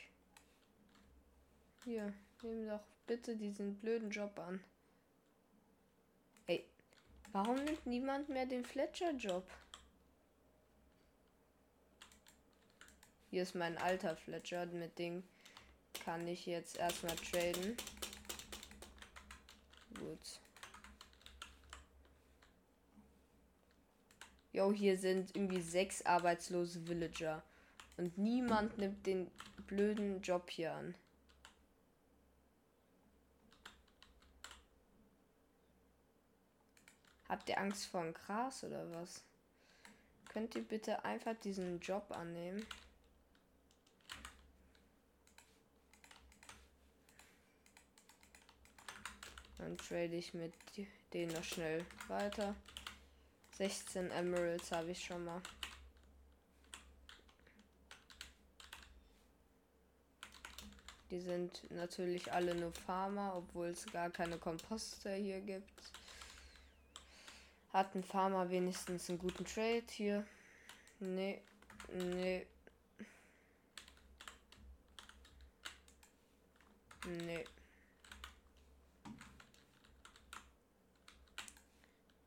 [1.84, 4.60] Hier, nimm doch bitte diesen blöden Job an.
[6.48, 6.66] Ey,
[7.32, 9.48] warum nimmt niemand mehr den Fletcher-Job?
[13.30, 15.22] Hier ist mein alter Fletcher, mit dem
[16.06, 17.78] kann ich jetzt erstmal traden.
[20.00, 20.40] Gut.
[24.52, 27.44] Jo, hier sind irgendwie sechs arbeitslose Villager.
[27.98, 29.30] Und niemand nimmt den
[29.68, 30.96] blöden Job hier an.
[37.28, 39.22] Habt ihr Angst vor dem Gras oder was?
[40.30, 42.66] Könnt ihr bitte einfach diesen Job annehmen?
[49.60, 50.54] Dann trade ich mit
[51.14, 52.56] denen noch schnell weiter.
[53.58, 55.42] 16 Emeralds habe ich schon mal.
[61.12, 65.92] Die sind natürlich alle nur Farmer, obwohl es gar keine Komposter hier gibt.
[67.74, 70.26] Hat ein Farmer wenigstens einen guten Trade hier?
[71.00, 71.42] Nee,
[71.92, 72.48] nee.
[77.06, 77.46] Nee.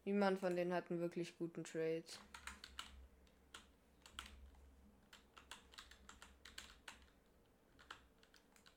[0.05, 2.05] Niemand von denen hat einen wirklich guten Trade.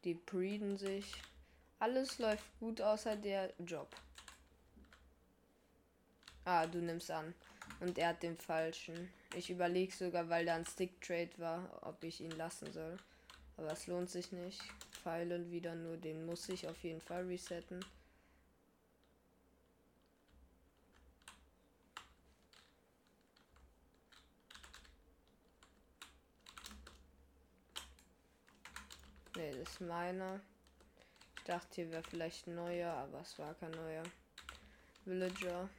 [0.04, 1.14] Die breeden sich.
[1.80, 3.96] Alles läuft gut außer der Job.
[6.46, 7.34] Ah, du nimmst an.
[7.80, 9.12] Und er hat den falschen.
[9.36, 12.98] Ich überlege sogar, weil da ein Stick Trade war, ob ich ihn lassen soll.
[13.58, 14.62] Aber es lohnt sich nicht.
[14.92, 17.84] Pfeilen wieder nur, den muss ich auf jeden Fall resetten.
[29.36, 30.40] Ne, das ist meiner.
[31.38, 34.04] Ich dachte, hier wäre vielleicht ein neuer, aber es war kein neuer.
[35.04, 35.70] Villager.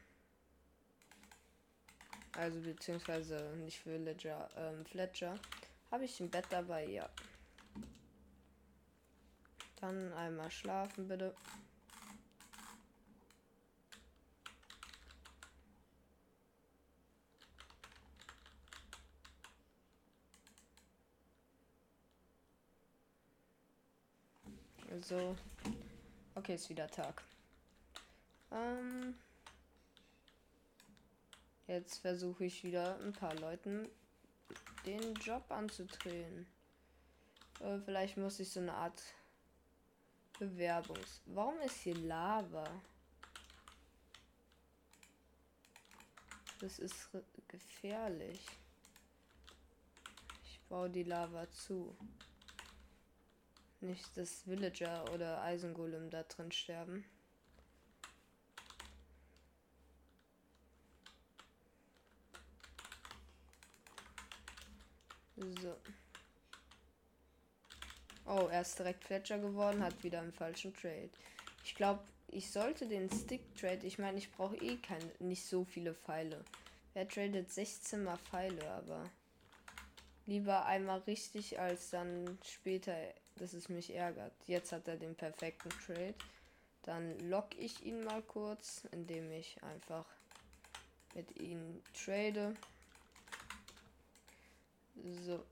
[2.36, 5.38] Also beziehungsweise nicht Villager, ähm, Fletcher.
[5.90, 6.84] Habe ich ein Bett dabei?
[6.84, 7.08] Ja.
[9.80, 11.34] Dann einmal schlafen, bitte.
[25.08, 25.36] So.
[26.34, 27.22] Okay, ist wieder Tag.
[28.50, 29.14] Ähm,
[31.68, 33.88] jetzt versuche ich wieder ein paar Leuten
[34.84, 36.48] den Job anzudrehen.
[37.60, 39.00] Äh, vielleicht muss ich so eine Art
[40.40, 41.20] Bewerbungs.
[41.26, 42.68] Warum ist hier Lava?
[46.58, 47.10] Das ist
[47.46, 48.44] gefährlich.
[50.42, 51.96] Ich baue die Lava zu.
[53.80, 57.04] Nicht, dass Villager oder Eisengolem da drin sterben.
[65.36, 65.76] So.
[68.24, 71.10] Oh, er ist direkt Fletcher geworden, hat wieder einen falschen Trade.
[71.62, 75.64] Ich glaube, ich sollte den Stick Trade, ich meine, ich brauche eh keine, nicht so
[75.64, 76.44] viele Pfeile.
[76.94, 79.10] Wer tradet 16 mal Pfeile, aber
[80.26, 82.94] lieber einmal richtig als dann später
[83.38, 84.32] dass es mich ärgert.
[84.46, 86.14] Jetzt hat er den perfekten Trade.
[86.82, 90.06] Dann lock ich ihn mal kurz, indem ich einfach
[91.14, 92.54] mit ihm trade.
[95.24, 95.44] So,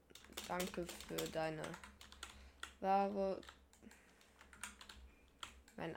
[0.48, 1.62] danke für deine
[2.80, 3.40] Ware.
[5.76, 5.96] Mein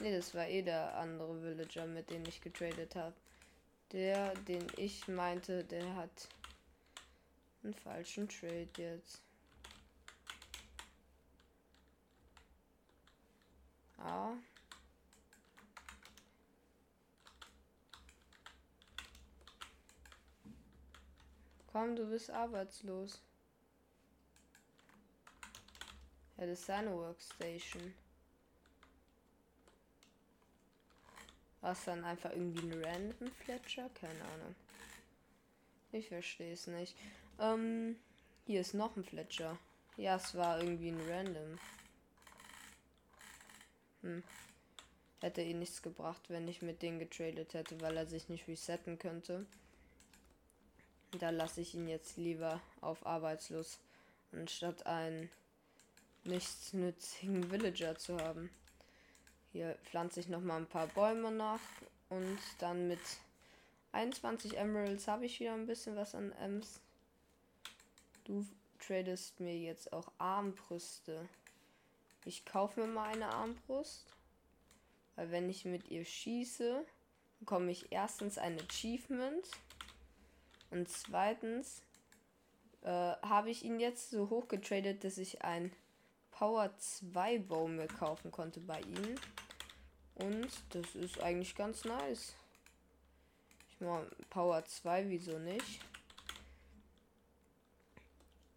[0.00, 3.14] Ne, das war eh der andere Villager, mit dem ich getradet habe.
[3.92, 6.28] Der, den ich meinte, der hat
[7.62, 9.22] einen falschen Trade jetzt.
[13.98, 14.34] Ah.
[21.72, 23.20] Komm, du bist arbeitslos.
[26.36, 27.94] Ja, das ist seine Workstation.
[31.64, 33.88] Was dann einfach irgendwie ein random Fletcher?
[33.98, 34.54] Keine Ahnung.
[35.92, 36.94] Ich verstehe es nicht.
[37.40, 37.96] Ähm,
[38.44, 39.56] hier ist noch ein Fletcher.
[39.96, 41.58] Ja, es war irgendwie ein Random.
[44.02, 44.22] Hm.
[45.22, 48.98] Hätte eh nichts gebracht, wenn ich mit denen getradet hätte, weil er sich nicht resetten
[48.98, 49.46] könnte.
[51.18, 53.78] Da lasse ich ihn jetzt lieber auf arbeitslos,
[54.32, 55.30] anstatt einen
[56.24, 58.50] nichtsnützigen Villager zu haben.
[59.54, 61.60] Hier pflanze ich noch mal ein paar Bäume nach
[62.08, 62.98] und dann mit
[63.92, 66.80] 21 Emeralds habe ich wieder ein bisschen was an Ems.
[68.24, 68.44] Du
[68.80, 71.28] tradest mir jetzt auch Armbrüste.
[72.24, 74.12] Ich kaufe mir mal eine Armbrust.
[75.14, 76.84] Weil wenn ich mit ihr schieße,
[77.38, 79.48] bekomme ich erstens ein Achievement.
[80.72, 81.80] Und zweitens
[82.82, 85.70] äh, habe ich ihn jetzt so hoch getradet, dass ich ein
[86.32, 89.14] Power 2 Bow mir kaufen konnte bei ihm.
[90.16, 92.34] Und das ist eigentlich ganz nice.
[93.70, 95.80] Ich mache Power 2, wieso nicht?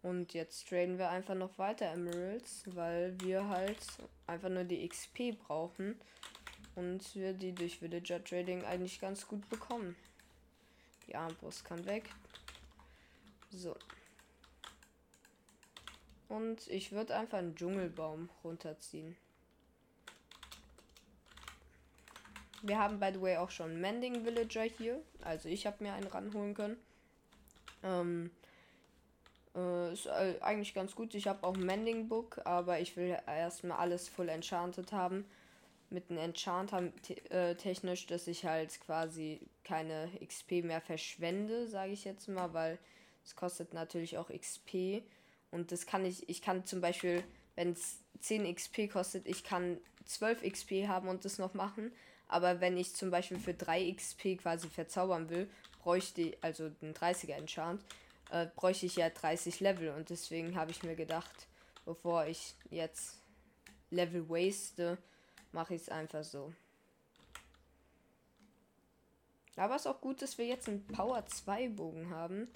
[0.02, 3.78] Und jetzt traden wir einfach noch weiter Emeralds, weil wir halt
[4.26, 6.00] einfach nur die XP brauchen.
[6.76, 9.96] Und wir die durch Villager Trading eigentlich ganz gut bekommen.
[11.08, 12.08] Die Armbrust kann weg.
[13.50, 13.74] So.
[16.28, 19.16] Und ich würde einfach einen Dschungelbaum runterziehen.
[22.62, 25.00] Wir haben, by the way, auch schon Mending Villager hier.
[25.22, 26.76] Also ich habe mir einen ranholen können.
[27.82, 28.30] Ähm,
[29.58, 31.14] Äh, ist äh, eigentlich ganz gut.
[31.14, 35.24] Ich habe auch Mending Book, aber ich will erstmal alles full enchanted haben.
[35.90, 36.92] Mit einem Enchanter
[37.30, 42.78] äh, technisch, dass ich halt quasi keine XP mehr verschwende, sage ich jetzt mal, weil
[43.24, 45.02] es kostet natürlich auch XP.
[45.50, 47.24] Und das kann ich, ich kann zum Beispiel,
[47.56, 51.90] wenn es 10 XP kostet, ich kann 12 XP haben und das noch machen.
[52.28, 55.50] Aber wenn ich zum Beispiel für 3 XP quasi verzaubern will,
[55.82, 57.82] bräuchte ich, also den 30er Enchant,
[58.30, 59.90] äh, bräuchte ich ja 30 Level.
[59.90, 61.48] Und deswegen habe ich mir gedacht,
[61.86, 63.18] bevor ich jetzt
[63.90, 64.98] Level waste,
[65.52, 66.52] mache ich es einfach so.
[69.56, 72.48] Aber es ist auch gut, dass wir jetzt einen Power 2 Bogen haben.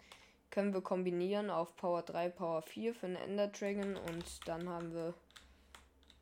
[0.50, 4.94] Können wir kombinieren auf Power 3, Power 4 für einen Ender Dragon und dann haben
[4.94, 5.14] wir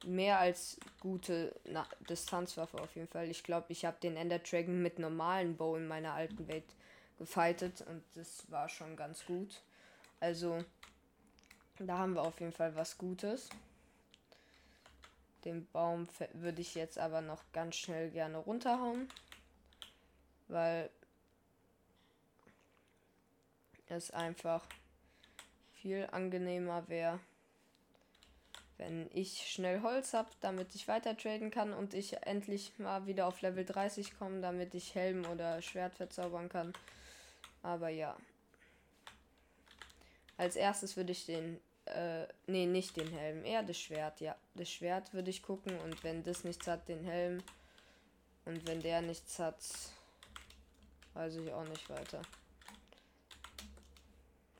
[0.05, 3.31] mehr als gute Na Distanzwaffe auf jeden Fall.
[3.31, 6.65] Ich glaube, ich habe den Ender Dragon mit normalen Bow in meiner alten Welt
[7.19, 9.63] gefightet und das war schon ganz gut.
[10.21, 10.65] Also,
[11.79, 13.49] da haben wir auf jeden Fall was Gutes.
[15.45, 19.09] Den Baum würde ich jetzt aber noch ganz schnell gerne runterhauen,
[20.49, 20.91] weil
[23.89, 24.67] es einfach
[25.73, 27.19] viel angenehmer wäre,
[28.81, 33.27] wenn ich schnell Holz habe, damit ich weiter traden kann und ich endlich mal wieder
[33.27, 36.73] auf Level 30 komme, damit ich Helm oder Schwert verzaubern kann.
[37.63, 38.17] Aber ja.
[40.39, 44.35] Als erstes würde ich den, äh, nee, nicht den Helm, eher das Schwert, ja.
[44.55, 47.43] Das Schwert würde ich gucken und wenn das nichts hat, den Helm.
[48.47, 49.59] Und wenn der nichts hat,
[51.13, 52.23] weiß ich auch nicht weiter.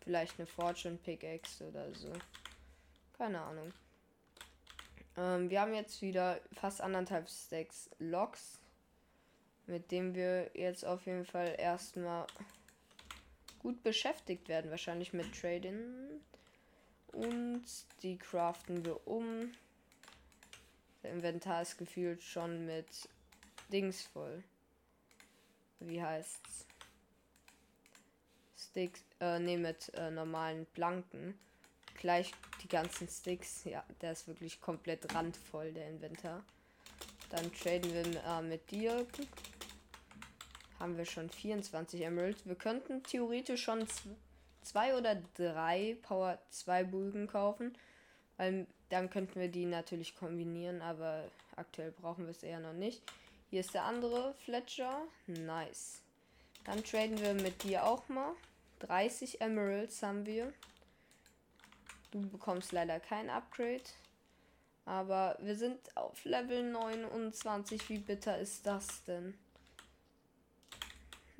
[0.05, 2.13] Vielleicht eine Fortune Pickaxe oder so.
[3.17, 3.73] Keine Ahnung.
[5.21, 8.59] Ähm, wir haben jetzt wieder fast anderthalb Stacks Logs.
[9.67, 12.27] Mit dem wir jetzt auf jeden Fall erstmal
[13.61, 14.71] gut beschäftigt werden.
[14.71, 16.21] Wahrscheinlich mit Trading.
[17.13, 17.65] Und
[18.03, 19.53] die craften wir um.
[21.03, 23.09] Der Inventar ist gefühlt schon mit
[23.73, 24.43] Dings voll.
[25.79, 26.67] Wie heißt's?
[28.57, 31.39] Sticks, äh, ne, mit äh, normalen Planken
[32.01, 32.33] gleich
[32.63, 33.65] die ganzen Sticks.
[33.65, 36.43] Ja, der ist wirklich komplett randvoll, der Inventar.
[37.31, 39.07] Dann traden wir äh, mit dir.
[40.81, 42.45] Haben wir schon 24 Emeralds.
[42.45, 43.87] Wir könnten theoretisch schon
[44.63, 47.77] zwei oder drei Power 2 Bögen kaufen.
[48.37, 51.25] Weil dann könnten wir die natürlich kombinieren, aber
[51.57, 53.03] aktuell brauchen wir es eher noch nicht.
[53.51, 55.03] Hier ist der andere Fletcher.
[55.27, 56.01] Nice.
[56.65, 58.33] Dann traden wir mit dir auch mal.
[58.81, 60.53] 30 Emeralds haben wir.
[62.11, 63.85] Du bekommst leider kein Upgrade.
[64.85, 67.89] Aber wir sind auf Level 29.
[67.89, 69.35] Wie bitter ist das denn?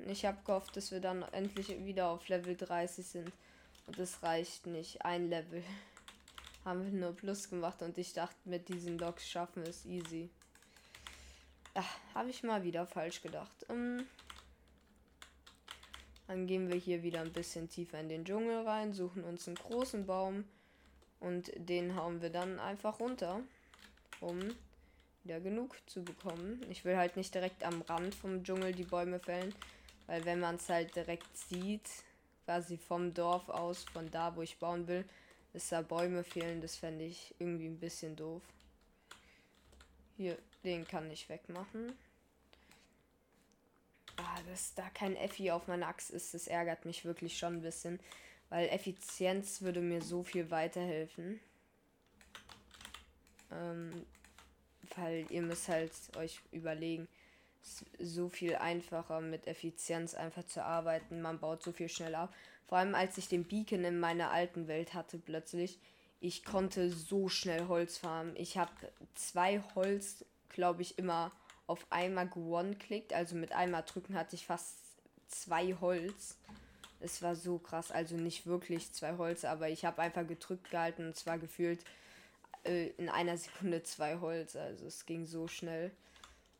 [0.07, 3.31] Ich habe gehofft, dass wir dann endlich wieder auf Level 30 sind.
[3.87, 5.03] Und das reicht nicht.
[5.03, 5.63] Ein Level
[6.65, 10.29] haben wir nur Plus gemacht und ich dachte, mit diesen Loks schaffen wir es easy.
[11.75, 13.65] Ja, habe ich mal wieder falsch gedacht.
[13.69, 14.05] Ähm,
[16.27, 19.55] dann gehen wir hier wieder ein bisschen tiefer in den Dschungel rein, suchen uns einen
[19.55, 20.45] großen Baum
[21.21, 23.41] und den hauen wir dann einfach runter,
[24.19, 24.39] um
[25.23, 26.65] wieder genug zu bekommen.
[26.69, 29.53] Ich will halt nicht direkt am Rand vom Dschungel die Bäume fällen,
[30.07, 31.87] weil wenn man es halt direkt sieht,
[32.45, 35.05] quasi vom Dorf aus, von da, wo ich bauen will,
[35.53, 38.41] dass da Bäume fehlen, das fände ich irgendwie ein bisschen doof.
[40.17, 41.93] Hier, den kann ich wegmachen.
[44.17, 47.61] Ah, dass da kein Effi auf meiner Axt ist, das ärgert mich wirklich schon ein
[47.61, 47.99] bisschen.
[48.51, 51.39] Weil Effizienz würde mir so viel weiterhelfen.
[53.49, 54.05] Ähm,
[54.97, 57.07] weil ihr müsst halt euch überlegen,
[57.63, 61.21] es ist so viel einfacher mit Effizienz einfach zu arbeiten.
[61.21, 62.35] Man baut so viel schneller ab.
[62.67, 65.79] Vor allem als ich den Beacon in meiner alten Welt hatte plötzlich.
[66.19, 68.35] Ich konnte so schnell Holz farmen.
[68.35, 68.71] Ich habe
[69.15, 71.31] zwei Holz, glaube ich, immer
[71.67, 73.13] auf einmal gewonnen klickt.
[73.13, 74.77] Also mit einmal drücken hatte ich fast
[75.29, 76.37] zwei Holz.
[77.01, 81.07] Es war so krass, also nicht wirklich zwei Holz, aber ich habe einfach gedrückt gehalten
[81.07, 81.83] und zwar gefühlt
[82.63, 84.55] äh, in einer Sekunde zwei Holz.
[84.55, 85.91] Also es ging so schnell.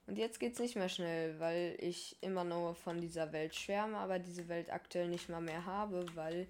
[0.07, 3.97] Und jetzt geht es nicht mehr schnell, weil ich immer nur von dieser Welt schwärme,
[3.97, 6.47] aber diese Welt aktuell nicht mal mehr habe, weil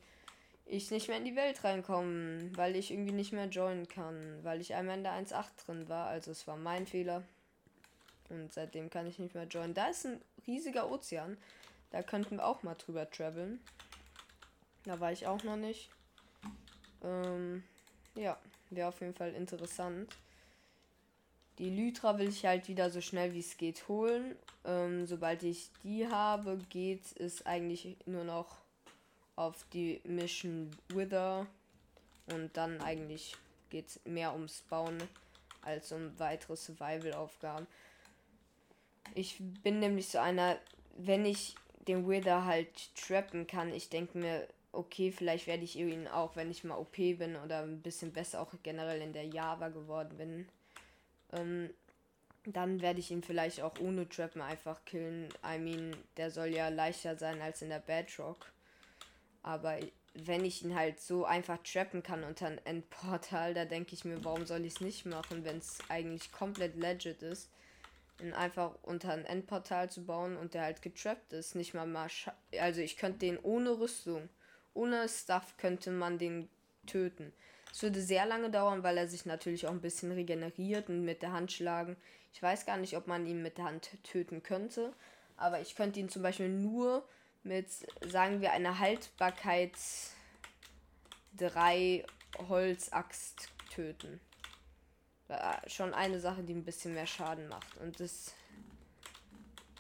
[0.65, 4.61] ich nicht mehr in die Welt reinkomme, weil ich irgendwie nicht mehr joinen kann, weil
[4.61, 6.07] ich einmal in der 1.8 drin war.
[6.07, 7.23] Also es war mein Fehler.
[8.29, 9.73] Und seitdem kann ich nicht mehr joinen.
[9.73, 11.37] Da ist ein riesiger Ozean.
[11.91, 13.59] Da könnten wir auch mal drüber traveln.
[14.85, 15.89] Da war ich auch noch nicht.
[17.03, 17.63] Ähm,
[18.15, 18.37] ja,
[18.69, 20.15] wäre auf jeden Fall interessant.
[21.59, 24.35] Die Lytra will ich halt wieder so schnell wie es geht holen.
[24.65, 28.57] Ähm, sobald ich die habe, geht es eigentlich nur noch
[29.35, 31.47] auf die Mission Wither
[32.27, 33.35] Und dann eigentlich
[33.69, 34.97] geht es mehr ums Bauen
[35.61, 37.67] als um weitere Survival-Aufgaben.
[39.13, 40.57] Ich bin nämlich so einer,
[40.97, 41.55] wenn ich
[41.87, 46.51] den Wither halt trappen kann, ich denke mir, okay, vielleicht werde ich ihn auch, wenn
[46.51, 50.47] ich mal OP bin oder ein bisschen besser auch generell in der Java geworden bin,
[51.33, 51.69] ähm,
[52.45, 55.29] dann werde ich ihn vielleicht auch ohne Trappen einfach killen.
[55.45, 58.51] I mean, der soll ja leichter sein als in der Bedrock.
[59.43, 59.77] Aber
[60.13, 64.23] wenn ich ihn halt so einfach trappen kann unter ein Endportal, da denke ich mir,
[64.23, 67.49] warum soll ich es nicht machen, wenn es eigentlich komplett legit ist,
[68.19, 71.55] ihn einfach unter ein Endportal zu bauen und der halt getrappt ist.
[71.55, 72.07] Nicht mal mal.
[72.59, 74.29] Also ich könnte den ohne Rüstung,
[74.73, 76.49] ohne Stuff könnte man den
[76.85, 77.33] töten.
[77.71, 81.21] Es würde sehr lange dauern, weil er sich natürlich auch ein bisschen regeneriert und mit
[81.21, 81.95] der Hand schlagen.
[82.33, 84.93] Ich weiß gar nicht, ob man ihn mit der Hand töten könnte,
[85.37, 87.07] aber ich könnte ihn zum Beispiel nur
[87.43, 87.67] mit,
[88.01, 89.73] sagen wir, einer Haltbarkeit
[91.37, 92.05] 3
[92.49, 94.19] Holzaxt töten.
[95.67, 97.77] Schon eine Sache, die ein bisschen mehr Schaden macht.
[97.77, 98.33] Und das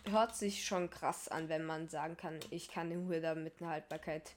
[0.05, 3.71] hört sich schon krass an, wenn man sagen kann, ich kann den Wither mit einer
[3.71, 4.31] Haltbarkeit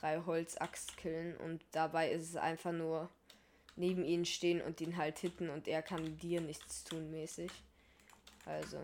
[0.00, 1.36] 3 Holzaxt killen.
[1.36, 3.08] Und dabei ist es einfach nur
[3.76, 7.50] neben ihnen stehen und ihn halt hitten und er kann dir nichts tun mäßig.
[8.44, 8.78] Also.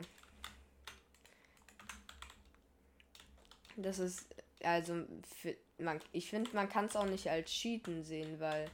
[3.77, 4.27] Das ist,
[4.63, 5.05] also,
[5.41, 8.71] für, man, ich finde, man kann es auch nicht als Cheaten sehen, weil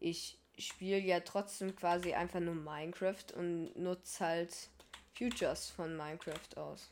[0.00, 4.68] ich spiele ja trotzdem quasi einfach nur Minecraft und nutze halt
[5.16, 6.90] Futures von Minecraft aus.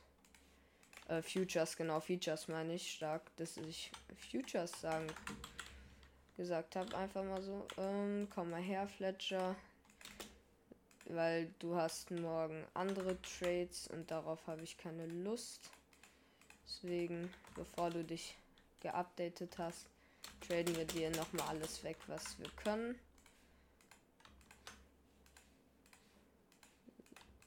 [1.08, 3.90] Äh, Futures, genau, Features meine ich stark, dass ich
[4.30, 5.06] Futures sagen
[6.40, 7.66] gesagt habe, einfach mal so.
[7.76, 9.54] Ähm, komm mal her, Fletcher.
[11.04, 15.70] Weil du hast morgen andere Trades und darauf habe ich keine Lust.
[16.64, 18.36] Deswegen, bevor du dich
[18.80, 19.86] geupdatet hast,
[20.46, 22.98] traden wir dir nochmal alles weg, was wir können.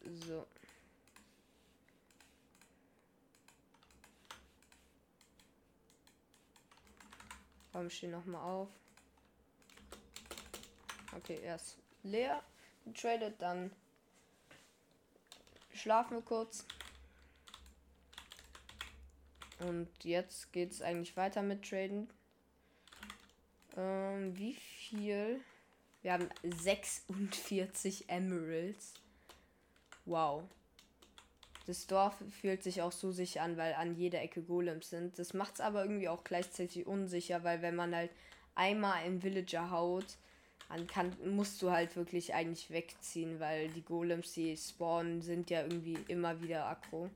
[0.04, 0.46] So.
[7.72, 8.70] Komm, steh nochmal auf.
[11.16, 12.44] Okay, er ist leer.
[12.94, 13.72] Tradet, dann
[15.74, 16.66] schlafen wir kurz.
[19.60, 22.10] Und jetzt geht es eigentlich weiter mit Traden.
[23.78, 25.42] Ähm, wie viel?
[26.02, 28.94] Wir haben 46 Emeralds.
[30.06, 30.44] Wow.
[31.66, 35.18] Das Dorf fühlt sich auch so sicher an, weil an jeder Ecke Golems sind.
[35.18, 38.12] Das macht es aber irgendwie auch gleichzeitig unsicher, weil wenn man halt
[38.56, 40.18] einmal im Villager haut,
[40.70, 45.62] dann kann, musst du halt wirklich eigentlich wegziehen, weil die Golems, die spawnen, sind ja
[45.62, 47.10] irgendwie immer wieder aggro.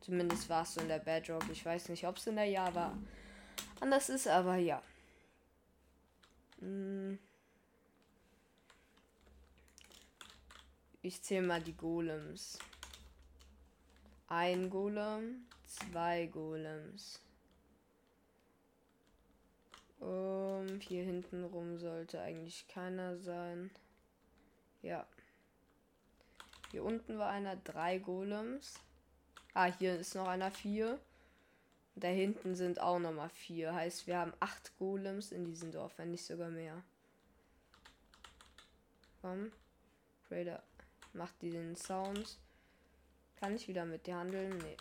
[0.00, 1.44] Zumindest war es so in der Bedrock.
[1.50, 2.96] Ich weiß nicht, ob es in der Java
[3.80, 4.80] anders ist, aber ja.
[6.60, 7.18] Hm.
[11.06, 12.58] Ich zähle mal die Golems.
[14.26, 17.20] Ein Golem, zwei Golems.
[20.00, 23.70] Um, hier hinten rum sollte eigentlich keiner sein.
[24.82, 25.06] Ja.
[26.72, 28.74] Hier unten war einer, drei Golems.
[29.54, 30.98] Ah, hier ist noch einer vier.
[31.94, 33.72] Da hinten sind auch noch mal vier.
[33.72, 36.82] Heißt, wir haben acht Golems in diesem Dorf, wenn nicht sogar mehr.
[39.22, 39.52] Komm.
[40.32, 40.64] Raider
[41.16, 42.38] macht diesen Sound.
[43.36, 44.56] Kann ich wieder mit dir handeln?
[44.58, 44.76] Nee.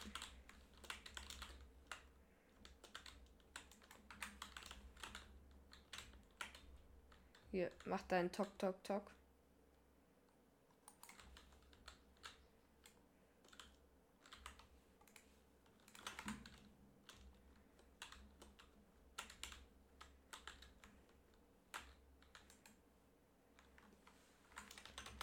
[7.52, 9.16] Hier, mach deinen Tok Tok Tok.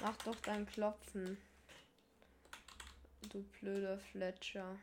[0.01, 1.39] Mach doch dein Klopfen.
[3.31, 4.77] Du blöder Fletcher.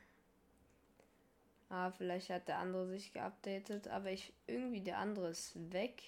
[1.69, 6.01] Ah, vielleicht hat der andere sich geupdatet, aber ich irgendwie der andere ist weg.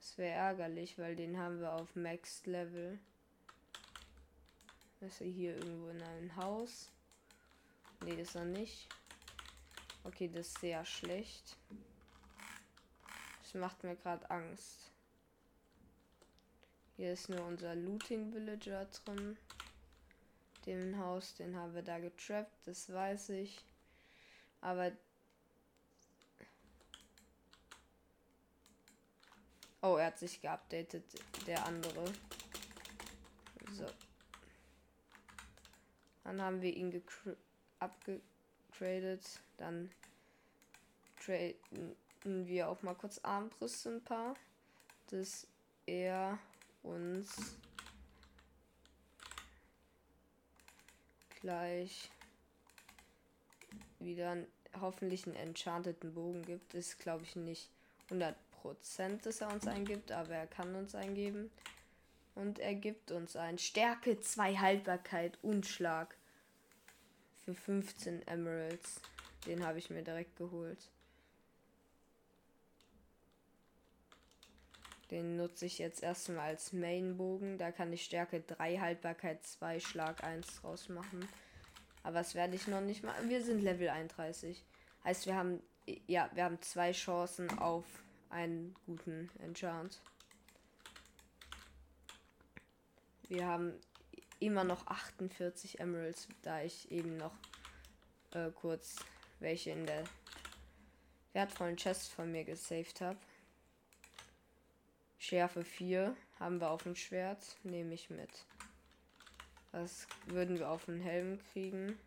[0.00, 2.98] Das wäre ärgerlich, weil den haben wir auf Max Level.
[5.00, 6.90] Ist er hier irgendwo in einem Haus?
[8.04, 8.88] Ne, ist er nicht.
[10.02, 11.56] Okay, das ist sehr schlecht.
[13.42, 14.90] Das macht mir gerade Angst.
[16.98, 19.38] Hier ist nur unser Looting Villager drin.
[20.66, 23.64] Den Haus, den haben wir da getrappt, das weiß ich.
[24.60, 24.90] Aber.
[29.80, 31.04] Oh, er hat sich geupdatet,
[31.46, 32.04] der andere.
[33.70, 33.86] So.
[36.24, 37.00] Dann haben wir ihn
[37.78, 39.38] abgegradet.
[39.56, 39.92] Dann
[41.24, 41.94] traden
[42.48, 44.34] wir auch mal kurz Armbrüste ein paar,
[45.10, 45.46] dass
[45.86, 46.40] er
[46.82, 47.56] uns
[51.40, 52.10] gleich
[53.98, 54.36] wieder
[54.80, 56.74] hoffentlich einen enchanteten Bogen gibt.
[56.74, 57.70] Ist glaube ich nicht
[58.10, 58.34] 100%,
[59.22, 61.50] dass er uns eingibt, aber er kann uns eingeben.
[62.34, 66.16] Und er gibt uns ein Stärke 2 Haltbarkeit und Schlag
[67.44, 69.00] für 15 Emeralds.
[69.46, 70.78] Den habe ich mir direkt geholt.
[75.10, 77.58] Den nutze ich jetzt erstmal als Mainbogen.
[77.58, 81.26] Da kann ich Stärke 3, Haltbarkeit 2, Schlag 1 draus machen.
[82.02, 83.28] Aber das werde ich noch nicht machen.
[83.28, 84.64] Wir sind Level 31.
[85.04, 85.62] Heißt, wir haben
[86.06, 87.84] ja, wir haben zwei Chancen auf
[88.30, 90.00] einen guten Enchant.
[93.28, 93.74] Wir haben
[94.40, 97.34] immer noch 48 Emeralds, da ich eben noch
[98.32, 98.96] äh, kurz
[99.40, 100.04] welche in der
[101.32, 103.18] wertvollen Chest von mir gesaved habe.
[105.18, 108.30] Schärfe 4 haben wir auf dem Schwert, nehme ich mit.
[109.72, 111.98] Das würden wir auf den Helm kriegen.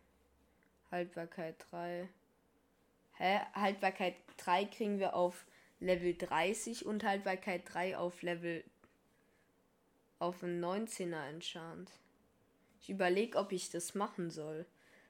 [0.90, 2.08] Haltbarkeit 3.
[3.18, 3.40] Hä?
[3.54, 5.46] Haltbarkeit 3 kriegen wir auf
[5.78, 8.64] Level 30 und Haltbarkeit 3 auf Level
[10.18, 11.90] auf einen 19er enchant.
[12.80, 14.66] Ich überlege, ob ich das machen soll.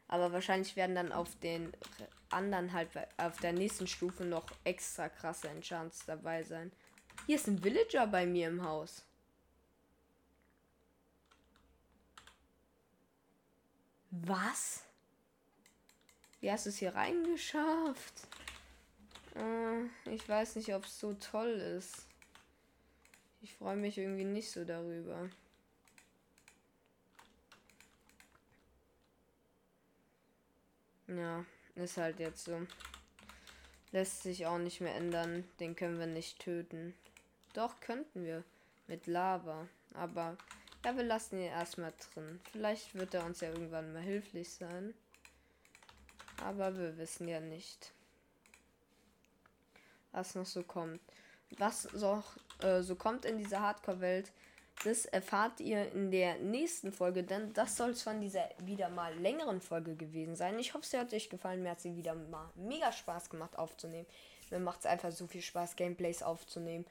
[0.09, 1.73] Aber wahrscheinlich werden dann auf den
[2.31, 6.73] anderen halt auf der nächsten Stufe noch extra krasse Enchants dabei sein.
[7.27, 9.05] Hier ist ein Villager bei mir im Haus.
[14.11, 14.85] Was?
[16.41, 18.27] Wie hast du es hier reingeschafft?
[19.35, 22.07] Äh, ich weiß nicht, ob es so toll ist.
[23.41, 25.31] Ich freue mich irgendwie nicht so darüber.
[31.07, 31.45] Ja,
[31.75, 32.67] ist halt jetzt so.
[33.93, 35.49] Lässt sich auch nicht mehr ändern.
[35.61, 36.95] Den können wir nicht töten.
[37.53, 38.45] Doch, könnten wir.
[38.87, 39.69] Mit Lava.
[39.95, 40.37] Aber
[40.85, 42.41] ja, wir lassen ihn erstmal drin.
[42.51, 44.95] Vielleicht wird er uns ja irgendwann mal hilflich sein.
[46.43, 47.93] Aber wir wissen ja nicht,
[50.11, 51.01] was noch so kommt.
[51.59, 52.23] Was so,
[52.61, 54.33] äh, so kommt in dieser Hardcore-Welt,
[54.85, 59.15] das erfahrt ihr in der nächsten Folge, denn das soll es von dieser wieder mal
[59.15, 60.59] längeren Folge gewesen sein.
[60.59, 61.63] Ich hoffe, sie hat euch gefallen.
[61.63, 64.07] Mir hat sie wieder mal mega Spaß gemacht aufzunehmen.
[64.51, 66.85] Mir macht es einfach so viel Spaß, Gameplays aufzunehmen.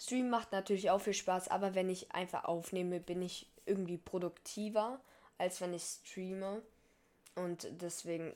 [0.00, 4.98] Stream macht natürlich auch viel Spaß, aber wenn ich einfach aufnehme, bin ich irgendwie produktiver,
[5.36, 6.62] als wenn ich streame.
[7.34, 8.34] Und deswegen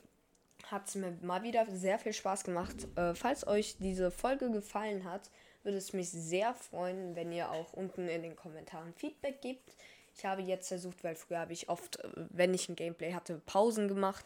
[0.67, 2.75] hat es mir mal wieder sehr viel Spaß gemacht.
[2.95, 5.31] Äh, falls euch diese Folge gefallen hat,
[5.63, 9.75] würde es mich sehr freuen, wenn ihr auch unten in den Kommentaren Feedback gebt.
[10.15, 13.41] Ich habe jetzt versucht, weil früher habe ich oft, äh, wenn ich ein Gameplay hatte,
[13.45, 14.25] Pausen gemacht.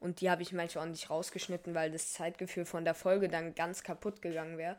[0.00, 3.54] Und die habe ich manchmal auch nicht rausgeschnitten, weil das Zeitgefühl von der Folge dann
[3.54, 4.76] ganz kaputt gegangen wäre.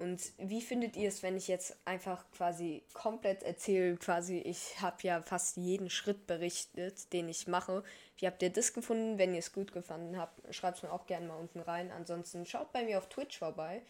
[0.00, 4.96] Und wie findet ihr es, wenn ich jetzt einfach quasi komplett erzähle, quasi ich habe
[5.02, 7.84] ja fast jeden Schritt berichtet, den ich mache.
[8.16, 9.18] Wie habt ihr das gefunden?
[9.18, 11.90] Wenn ihr es gut gefunden habt, schreibt es mir auch gerne mal unten rein.
[11.90, 13.82] Ansonsten schaut bei mir auf Twitch vorbei.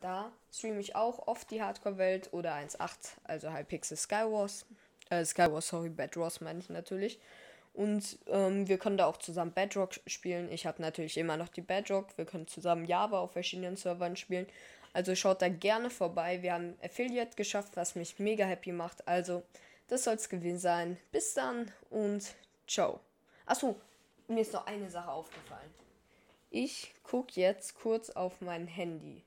[0.00, 4.64] Da streame ich auch oft die Hardcore-Welt oder 1.8, also Hypixel Skywars.
[5.10, 7.18] Äh, Skywars, sorry, Bedrocks meine ich natürlich.
[7.74, 10.50] Und ähm, wir können da auch zusammen Bedrock spielen.
[10.52, 12.16] Ich habe natürlich immer noch die Bedrock.
[12.16, 14.46] Wir können zusammen Java auf verschiedenen Servern spielen.
[14.92, 16.42] Also schaut da gerne vorbei.
[16.42, 19.06] Wir haben Affiliate geschafft, was mich mega happy macht.
[19.06, 19.42] Also,
[19.88, 20.98] das soll es gewesen sein.
[21.12, 22.34] Bis dann und
[22.66, 23.00] ciao.
[23.46, 23.76] Achso,
[24.26, 25.74] mir ist noch eine Sache aufgefallen.
[26.50, 29.22] Ich gucke jetzt kurz auf mein Handy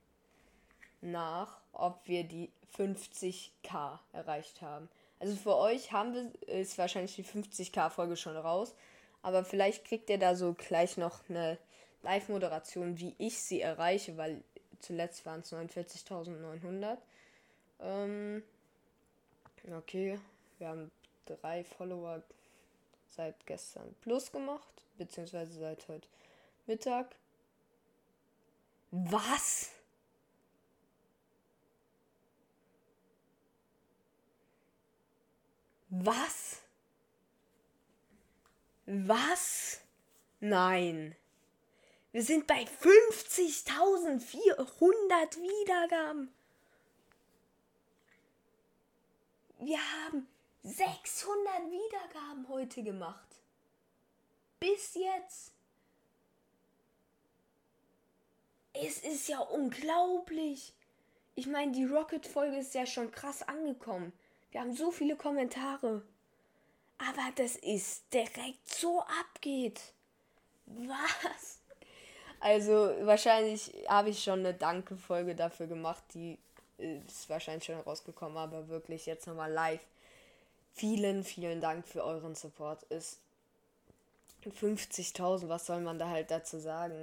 [1.01, 4.89] nach, ob wir die 50k erreicht haben.
[5.19, 8.73] Also für euch haben wir, ist wahrscheinlich die 50k Folge schon raus,
[9.21, 11.57] aber vielleicht kriegt ihr da so gleich noch eine
[12.01, 14.43] Live-Moderation, wie ich sie erreiche, weil
[14.81, 16.97] zuletzt waren es 49.900.
[17.79, 18.43] Ähm,
[19.75, 20.19] okay,
[20.59, 20.91] wir haben
[21.25, 22.21] drei Follower
[23.07, 26.07] seit gestern plus gemacht, beziehungsweise seit heute
[26.65, 27.15] Mittag.
[28.91, 29.71] Was?
[35.89, 36.61] Was?
[38.85, 39.81] Was?
[40.39, 41.15] Nein.
[42.11, 46.33] Wir sind bei 50.400 Wiedergaben.
[49.59, 50.27] Wir haben
[50.63, 53.29] 600 Wiedergaben heute gemacht.
[54.59, 55.53] Bis jetzt.
[58.73, 60.73] Es ist ja unglaublich.
[61.35, 64.11] Ich meine, die Rocket-Folge ist ja schon krass angekommen.
[64.51, 66.03] Wir haben so viele Kommentare.
[66.97, 69.93] Aber das ist direkt so abgeht.
[70.65, 71.60] Was?
[72.41, 76.39] Also wahrscheinlich habe ich schon eine Danke-Folge dafür gemacht, die
[76.79, 79.85] ist wahrscheinlich schon rausgekommen, aber wirklich jetzt nochmal live.
[80.73, 82.81] Vielen, vielen Dank für euren Support.
[82.89, 83.19] Ist
[84.43, 86.95] 50.000, was soll man da halt dazu sagen?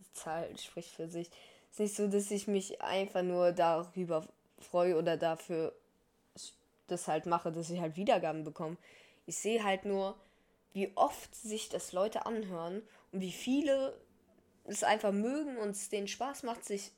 [0.00, 1.30] Die Zahl spricht für sich.
[1.70, 4.26] Ist nicht so, dass ich mich einfach nur darüber
[4.58, 5.72] freue oder dafür
[6.88, 8.76] das halt mache, dass ich halt Wiedergaben bekomme.
[9.26, 10.16] Ich sehe halt nur,
[10.72, 13.94] wie oft sich das Leute anhören und wie viele
[14.64, 16.92] es einfach mögen und es denen Spaß macht, sich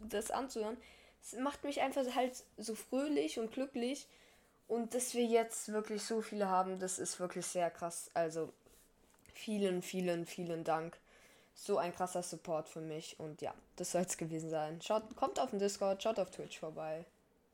[0.00, 0.76] das anzuhören.
[1.22, 4.06] Es macht mich einfach halt so fröhlich und glücklich.
[4.68, 8.08] Und dass wir jetzt wirklich so viele haben, das ist wirklich sehr krass.
[8.14, 8.52] Also
[9.34, 10.96] vielen, vielen, vielen Dank.
[11.54, 13.18] So ein krasser Support für mich.
[13.18, 14.80] Und ja, das soll es gewesen sein.
[14.80, 17.04] Schaut, kommt auf den Discord, schaut auf Twitch vorbei.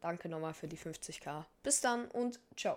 [0.03, 1.45] Danke nochmal für die 50k.
[1.63, 2.77] Bis dann und ciao.